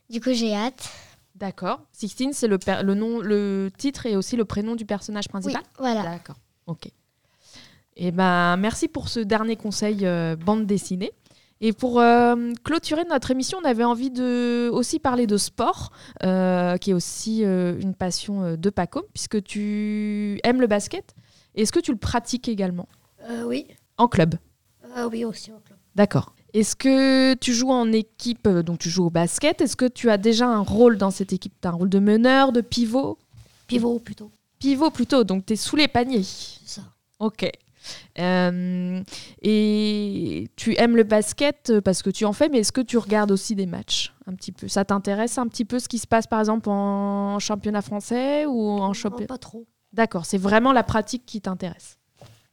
Du 0.09 0.23
coup, 0.23 0.33
j'ai 0.33 0.55
hâte. 0.55 0.89
D'accord. 1.35 1.81
Sixteen, 1.93 2.33
c'est 2.33 2.49
le, 2.49 2.59
le 2.83 2.95
nom, 2.95 3.21
le 3.21 3.71
titre 3.77 4.07
et 4.07 4.17
aussi 4.17 4.37
le 4.37 4.47
prénom 4.47 4.75
du 4.75 4.87
personnage 4.87 5.27
Oui, 5.27 5.41
principal 5.41 5.63
voilà. 5.79 6.03
D'accord. 6.03 6.37
Ok. 6.67 6.89
Et 7.97 8.11
ben, 8.11 8.57
merci 8.57 8.89
pour 8.89 9.09
ce 9.09 9.21
dernier 9.21 9.57
conseil 9.57 10.01
euh, 10.03 10.37
bande 10.37 10.67
dessinée. 10.67 11.13
Et 11.61 11.73
pour 11.73 12.01
euh, 12.01 12.53
clôturer 12.65 13.05
notre 13.05 13.31
émission, 13.31 13.59
on 13.63 13.65
avait 13.65 13.85
envie 13.85 14.11
de 14.11 14.69
aussi 14.73 14.99
parler 14.99 15.27
de 15.27 15.37
sport, 15.37 15.93
euh, 16.25 16.77
qui 16.77 16.91
est 16.91 16.95
aussi 16.95 17.43
une 17.43 17.95
passion 17.95 18.57
de 18.57 18.71
Paco, 18.71 19.07
puisque 19.15 19.43
tu 19.43 20.41
aimes 20.43 20.61
le 20.61 20.67
basket. 20.67 21.15
Est-ce 21.55 21.73
que 21.73 21.79
tu 21.79 21.93
le 21.93 21.97
pratiques 21.97 22.49
également? 22.49 22.89
Oui. 23.47 23.67
en 23.97 24.09
club? 24.09 24.35
Oui, 25.11 25.25
aussi 25.25 25.53
en 25.53 25.61
club. 25.61 25.79
D'accord. 25.95 26.35
Est-ce 26.53 26.77
que 26.77 27.35
tu 27.35 27.55
joues 27.55 27.71
en 27.71 27.91
équipe, 27.93 28.49
donc 28.49 28.81
tu 28.81 28.91
joues 28.91 29.07
au 29.07 29.11
basket? 29.11 29.61
Est-ce 29.61 29.77
que 29.77 29.87
tu 29.87 30.11
as 30.11 30.19
déjà 30.19 30.47
un 30.47 30.61
rôle 30.61 30.99
dans 30.99 31.11
cette 31.11 31.33
équipe? 31.33 31.55
Tu 31.63 31.69
as 31.69 31.71
un 31.71 31.75
rôle 31.75 31.89
de 31.89 32.01
meneur, 32.01 32.53
de 32.53 32.61
pivot? 32.61 33.17
Pivot 33.69 34.01
plutôt. 34.01 34.31
Pivot 34.59 34.91
plutôt, 34.91 35.25
donc 35.25 35.47
tu 35.47 35.55
es 35.55 35.57
sous 35.57 35.77
les 35.77 35.89
paniers. 35.89 36.25
C'est 36.25 36.81
ça. 36.81 36.83
Ok. 37.21 37.51
Euh, 38.19 39.03
et 39.43 40.49
tu 40.57 40.75
aimes 40.79 40.97
le 40.97 41.03
basket 41.03 41.71
euh, 41.71 41.81
parce 41.81 42.03
que 42.03 42.11
tu 42.11 42.25
en 42.25 42.33
fais, 42.33 42.49
mais 42.49 42.59
est-ce 42.59 42.73
que 42.73 42.81
tu 42.81 42.99
regardes 42.99 43.31
aussi 43.31 43.55
des 43.55 43.67
matchs 43.67 44.13
un 44.27 44.35
petit 44.35 44.53
peu? 44.53 44.69
Ça 44.69 44.85
t'intéresse 44.85 45.39
un 45.39 45.49
petit 45.49 45.65
peu 45.65 45.79
ce 45.79 45.89
qui 45.89 45.99
se 45.99 46.07
passe 46.07 46.27
par 46.27 46.41
exemple 46.41 46.69
en 46.69 47.39
championnat 47.39 47.83
français 47.83 48.47
ou 48.47 48.71
en 48.71 48.93
championnat 48.93 49.27
pas 49.27 49.39
trop. 49.39 49.67
D'accord, 49.93 50.27
c'est 50.27 50.39
vraiment 50.39 50.73
la 50.73 50.83
pratique 50.83 51.25
qui 51.25 51.41
t'intéresse. 51.41 51.99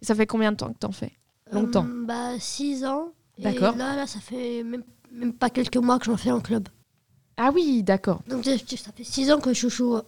Ça 0.02 0.16
fait 0.16 0.28
combien 0.28 0.52
de 0.52 0.58
temps 0.58 0.72
que 0.72 0.78
t'en 0.78 0.92
fais? 0.92 1.12
Longtemps. 1.52 1.86
Euh, 1.86 2.06
bah, 2.06 2.40
6 2.40 2.86
ans. 2.86 3.10
D'accord. 3.40 3.76
là, 3.76 3.96
là, 3.96 4.08
ça 4.08 4.20
fait 4.20 4.64
même, 4.64 4.84
même 5.12 5.34
pas 5.34 5.50
quelques 5.50 5.78
mois 5.78 6.00
que 6.00 6.06
j'en 6.06 6.18
fais 6.18 6.32
en 6.32 6.40
club. 6.40 6.70
Ah 7.38 7.52
oui, 7.54 7.82
d'accord. 7.82 8.22
Donc, 8.28 8.46
ça 8.46 8.92
fait 8.96 9.04
6 9.04 9.32
ans 9.32 9.40
que 9.40 9.54
je 9.54 9.68
joue 9.68 10.00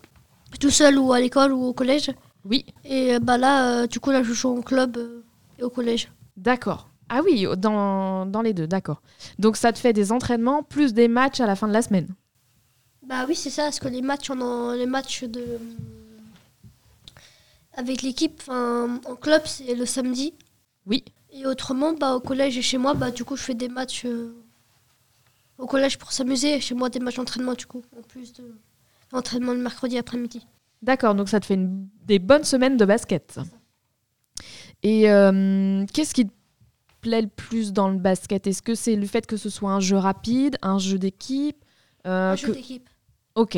tout 0.59 0.69
seul 0.69 0.97
ou 0.99 1.11
à 1.13 1.19
l'école 1.19 1.51
ou 1.53 1.63
au 1.63 1.73
collège. 1.73 2.11
Oui, 2.45 2.65
Et 2.83 3.15
euh, 3.15 3.19
bah 3.19 3.37
là, 3.37 3.83
euh, 3.83 3.87
du 3.87 3.99
coup, 3.99 4.11
là, 4.11 4.21
je 4.23 4.33
joue 4.33 4.49
en 4.57 4.61
club 4.61 4.97
euh, 4.97 5.23
et 5.59 5.63
au 5.63 5.69
collège. 5.69 6.11
d'accord. 6.37 6.89
Ah 7.09 7.21
oui, 7.23 7.45
dans, 7.57 8.25
dans 8.25 8.41
les 8.41 8.53
deux, 8.53 8.65
d'accord. 8.65 9.01
Donc 9.37 9.55
ça 9.57 9.71
te 9.71 9.77
fait 9.77 9.93
des 9.93 10.11
entraînements 10.11 10.63
plus 10.63 10.93
des 10.93 11.07
matchs 11.07 11.41
à 11.41 11.45
la 11.45 11.55
fin 11.55 11.67
de 11.67 11.73
la 11.73 11.81
semaine. 11.81 12.07
Bah 13.05 13.25
oui, 13.27 13.35
c'est 13.35 13.49
ça, 13.51 13.63
parce 13.63 13.79
que 13.79 13.87
les 13.89 14.01
matchs, 14.01 14.29
on 14.31 14.41
en- 14.41 14.71
les 14.73 14.85
matchs 14.87 15.23
de 15.25 15.59
avec 17.75 18.01
l'équipe, 18.01 18.41
en 18.49 19.15
club, 19.19 19.41
c'est 19.45 19.73
le 19.75 19.85
samedi. 19.85 20.33
Oui. 20.85 21.03
Et 21.31 21.45
autrement, 21.47 21.93
bah, 21.93 22.15
au 22.15 22.19
collège 22.19 22.57
et 22.57 22.61
chez 22.61 22.77
moi, 22.77 22.93
bah, 22.93 23.09
du 23.11 23.23
coup, 23.25 23.35
je 23.35 23.43
fais 23.43 23.55
des 23.55 23.67
matchs 23.69 24.05
euh, 24.05 24.33
au 25.57 25.65
collège 25.65 25.97
pour 25.97 26.11
s'amuser. 26.11 26.55
Et 26.55 26.61
chez 26.61 26.75
moi, 26.75 26.89
des 26.89 26.99
matchs 26.99 27.15
d'entraînement, 27.15 27.53
du 27.53 27.65
coup, 27.65 27.81
en 27.97 28.01
plus 28.03 28.33
de 28.33 28.43
l'entraînement 29.11 29.53
le 29.53 29.59
mercredi 29.59 29.97
après-midi. 29.97 30.45
D'accord, 30.83 31.15
donc 31.15 31.29
ça 31.29 31.39
te 31.39 31.45
fait 31.45 31.53
une- 31.55 31.87
des 32.05 32.19
bonnes 32.19 32.43
semaines 32.43 32.77
de 32.77 32.85
basket. 32.85 33.39
Et 34.83 35.09
euh, 35.09 35.85
qu'est-ce 35.93 36.13
qui 36.13 36.25
te 36.27 36.31
plaît 37.01 37.21
le 37.21 37.29
plus 37.29 37.71
dans 37.73 37.87
le 37.89 37.97
basket? 37.97 38.45
Est-ce 38.47 38.61
que 38.61 38.75
c'est 38.75 38.95
le 38.97 39.05
fait 39.07 39.25
que 39.25 39.37
ce 39.37 39.49
soit 39.49 39.71
un 39.71 39.79
jeu 39.79 39.95
rapide, 39.97 40.57
un 40.61 40.77
jeu 40.79 40.99
d'équipe 40.99 41.57
euh, 42.05 42.33
Un 42.33 42.35
jeu 42.35 42.49
que- 42.49 42.53
d'équipe. 42.53 42.89
Ok. 43.35 43.57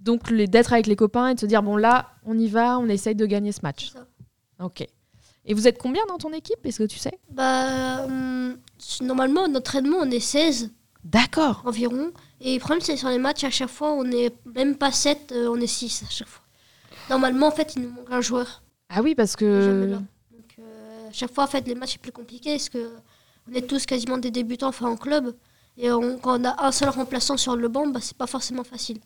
Donc 0.00 0.30
les- 0.30 0.46
d'être 0.46 0.74
avec 0.74 0.86
les 0.86 0.96
copains 0.96 1.28
et 1.28 1.34
de 1.34 1.40
se 1.40 1.46
dire, 1.46 1.62
bon 1.62 1.76
là, 1.78 2.10
on 2.26 2.38
y 2.38 2.46
va, 2.46 2.78
on 2.78 2.88
essaye 2.88 3.14
de 3.14 3.24
gagner 3.26 3.52
ce 3.52 3.60
match. 3.62 3.86
c'est 3.86 3.98
ça. 3.98 4.06
Ok. 4.60 4.86
Et 5.46 5.54
vous 5.54 5.66
êtes 5.66 5.78
combien 5.78 6.04
dans 6.06 6.18
ton 6.18 6.32
équipe 6.32 6.58
Est-ce 6.64 6.78
que 6.78 6.84
tu 6.88 6.98
sais? 6.98 7.18
Bah, 7.30 8.04
hum, 8.04 8.58
normalement, 9.00 9.42
en 9.44 9.54
entraînement, 9.54 9.96
on 10.00 10.10
est 10.10 10.20
16 10.20 10.70
D'accord. 11.10 11.62
environ. 11.64 12.10
Et 12.40 12.54
le 12.54 12.60
problème, 12.60 12.80
c'est 12.80 12.96
sur 12.96 13.08
les 13.08 13.18
matchs, 13.18 13.44
à 13.44 13.50
chaque 13.50 13.68
fois, 13.70 13.92
on 13.92 14.04
n'est 14.04 14.32
même 14.54 14.76
pas 14.76 14.90
7, 14.92 15.32
euh, 15.32 15.48
on 15.48 15.56
est 15.60 15.66
6 15.66 16.02
à 16.06 16.10
chaque 16.10 16.28
fois. 16.28 16.42
Normalement, 17.10 17.46
en 17.46 17.50
fait, 17.52 17.74
il 17.76 17.82
nous 17.82 17.90
manque 17.90 18.10
un 18.10 18.20
joueur. 18.20 18.62
Ah 18.88 19.02
oui, 19.02 19.14
parce 19.14 19.36
que... 19.36 19.86
là. 19.90 19.96
Donc, 19.98 20.56
euh, 20.58 21.08
chaque 21.12 21.32
fois, 21.32 21.44
en 21.44 21.46
fait, 21.46 21.66
les 21.66 21.74
matchs 21.74 21.94
sont 21.94 22.00
plus 22.02 22.12
compliqués 22.12 22.52
parce 22.56 22.68
que 22.68 22.90
on 23.50 23.54
est 23.54 23.62
tous 23.66 23.86
quasiment 23.86 24.18
des 24.18 24.30
débutants 24.32 24.68
enfin, 24.68 24.88
en 24.88 24.96
club. 24.96 25.34
Et 25.78 25.90
on- 25.92 26.18
quand 26.18 26.40
on 26.40 26.44
a 26.44 26.66
un 26.66 26.72
seul 26.72 26.88
remplaçant 26.88 27.36
sur 27.36 27.54
le 27.54 27.68
banc, 27.68 27.86
bah, 27.86 28.00
c'est 28.02 28.16
pas 28.16 28.26
forcément 28.26 28.64
facile. 28.64 28.98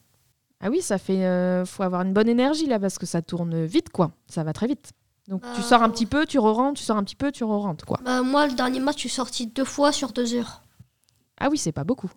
Ah 0.61 0.69
oui, 0.71 0.81
ça 0.83 0.99
fait... 0.99 1.25
euh, 1.25 1.65
faut 1.67 1.83
avoir 1.83 2.03
une 2.03 2.13
bonne 2.13 2.29
énergie 2.29 2.67
là, 2.67 2.79
parce 2.79 2.99
que 2.99 3.07
ça 3.07 3.21
tourne 3.23 3.65
vite, 3.65 3.91
quoi. 3.91 4.13
Ça 4.29 4.43
va 4.45 4.53
très 4.53 4.67
vite. 4.67 4.91
Donc 5.29 5.43
tu 5.55 5.61
Bah, 5.61 5.67
sors 5.67 5.83
un 5.83 5.91
petit 5.91 6.07
peu, 6.07 6.27
tu 6.27 6.39
re-rentres, 6.39 6.79
tu 6.79 6.85
sors 6.85 6.97
un 6.97 7.05
petit 7.05 7.15
peu, 7.17 7.31
tu 7.31 7.45
re-rentres, 7.45 7.85
quoi. 7.85 7.99
Bah, 8.05 8.23
moi, 8.23 8.47
le 8.47 8.55
dernier 8.55 8.81
match, 8.81 8.97
je 8.97 9.01
suis 9.01 9.09
sorti 9.11 9.47
deux 9.47 9.65
fois 9.65 9.93
sur 9.93 10.13
deux 10.13 10.35
heures. 10.35 10.63
Ah 11.41 11.49
oui, 11.51 11.59
c'est 11.59 11.73
pas 11.73 11.85
beaucoup. 11.85 12.11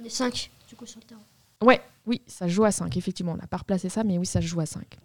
On 0.00 0.04
est 0.04 0.08
5 0.08 0.50
du 0.68 0.76
coup 0.76 0.86
sur 0.86 1.00
le 1.00 1.06
terrain. 1.06 1.20
Ouais, 1.62 1.80
oui, 2.06 2.22
ça 2.26 2.48
joue 2.48 2.64
à 2.64 2.70
5, 2.70 2.96
effectivement. 2.96 3.32
On 3.32 3.36
n'a 3.36 3.46
pas 3.46 3.58
replacé 3.58 3.88
ça, 3.88 4.04
mais 4.04 4.18
oui, 4.18 4.26
ça 4.26 4.40
joue 4.40 4.60
à 4.60 4.66
5. 4.66 4.98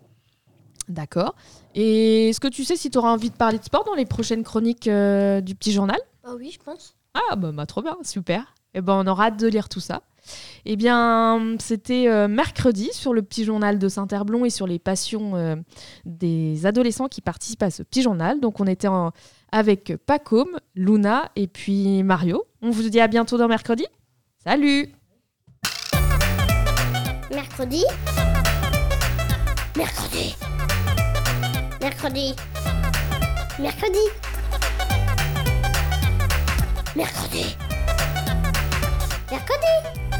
D'accord. 0.88 1.36
Et 1.76 2.30
est-ce 2.30 2.39
que 2.39 2.48
tu 2.48 2.63
sais 2.63 2.76
si 2.76 2.89
tu 2.89 2.98
auras 2.98 3.12
envie 3.12 3.30
de 3.30 3.36
parler 3.36 3.60
de 3.60 3.63
sport 3.63 3.84
dans 3.84 3.93
les 3.93 4.06
prochaines 4.06 4.43
chroniques 4.43 4.88
euh, 4.88 5.41
du 5.41 5.56
petit 5.56 5.72
journal? 5.72 6.00
Bah 6.24 6.32
oui, 6.36 6.52
je 6.52 6.60
pense. 6.60 6.95
Ah, 7.13 7.36
bah, 7.36 7.52
bah, 7.52 7.65
trop 7.65 7.82
bien, 7.82 7.98
super. 8.04 8.56
Eh 8.74 8.82
ben, 8.82 8.93
on 8.93 9.08
aura 9.08 9.26
hâte 9.26 9.39
de 9.39 9.48
lire 9.48 9.69
tout 9.69 9.80
ça. 9.80 10.02
Eh 10.65 10.75
bien, 10.75 11.55
c'était 11.60 12.08
euh, 12.08 12.27
mercredi 12.27 12.89
sur 12.93 13.13
le 13.13 13.21
petit 13.21 13.43
journal 13.45 13.79
de 13.79 13.88
Saint-Herblon 13.89 14.45
et 14.45 14.49
sur 14.49 14.67
les 14.67 14.79
passions 14.79 15.36
euh, 15.36 15.55
des 16.05 16.65
adolescents 16.65 17.08
qui 17.08 17.21
participent 17.21 17.63
à 17.63 17.69
ce 17.71 17.84
petit 17.84 18.01
journal. 18.01 18.39
Donc, 18.39 18.60
on 18.60 18.65
était 18.67 18.88
en- 18.88 19.12
avec 19.51 19.93
Pacôme, 20.05 20.60
Luna 20.75 21.32
et 21.36 21.47
puis 21.47 22.03
Mario. 22.03 22.43
On 22.62 22.69
vous 22.71 22.89
dit 22.89 22.99
à 22.99 23.08
bientôt 23.08 23.38
dans 23.38 23.47
mercredi. 23.47 23.86
Salut 24.43 24.93
Mercredi 27.32 27.84
Mercredi 29.77 30.36
Mercredi 31.82 32.36
Mercredi 33.60 33.99
Mercredi 36.95 37.55
Mercredi 39.31 40.18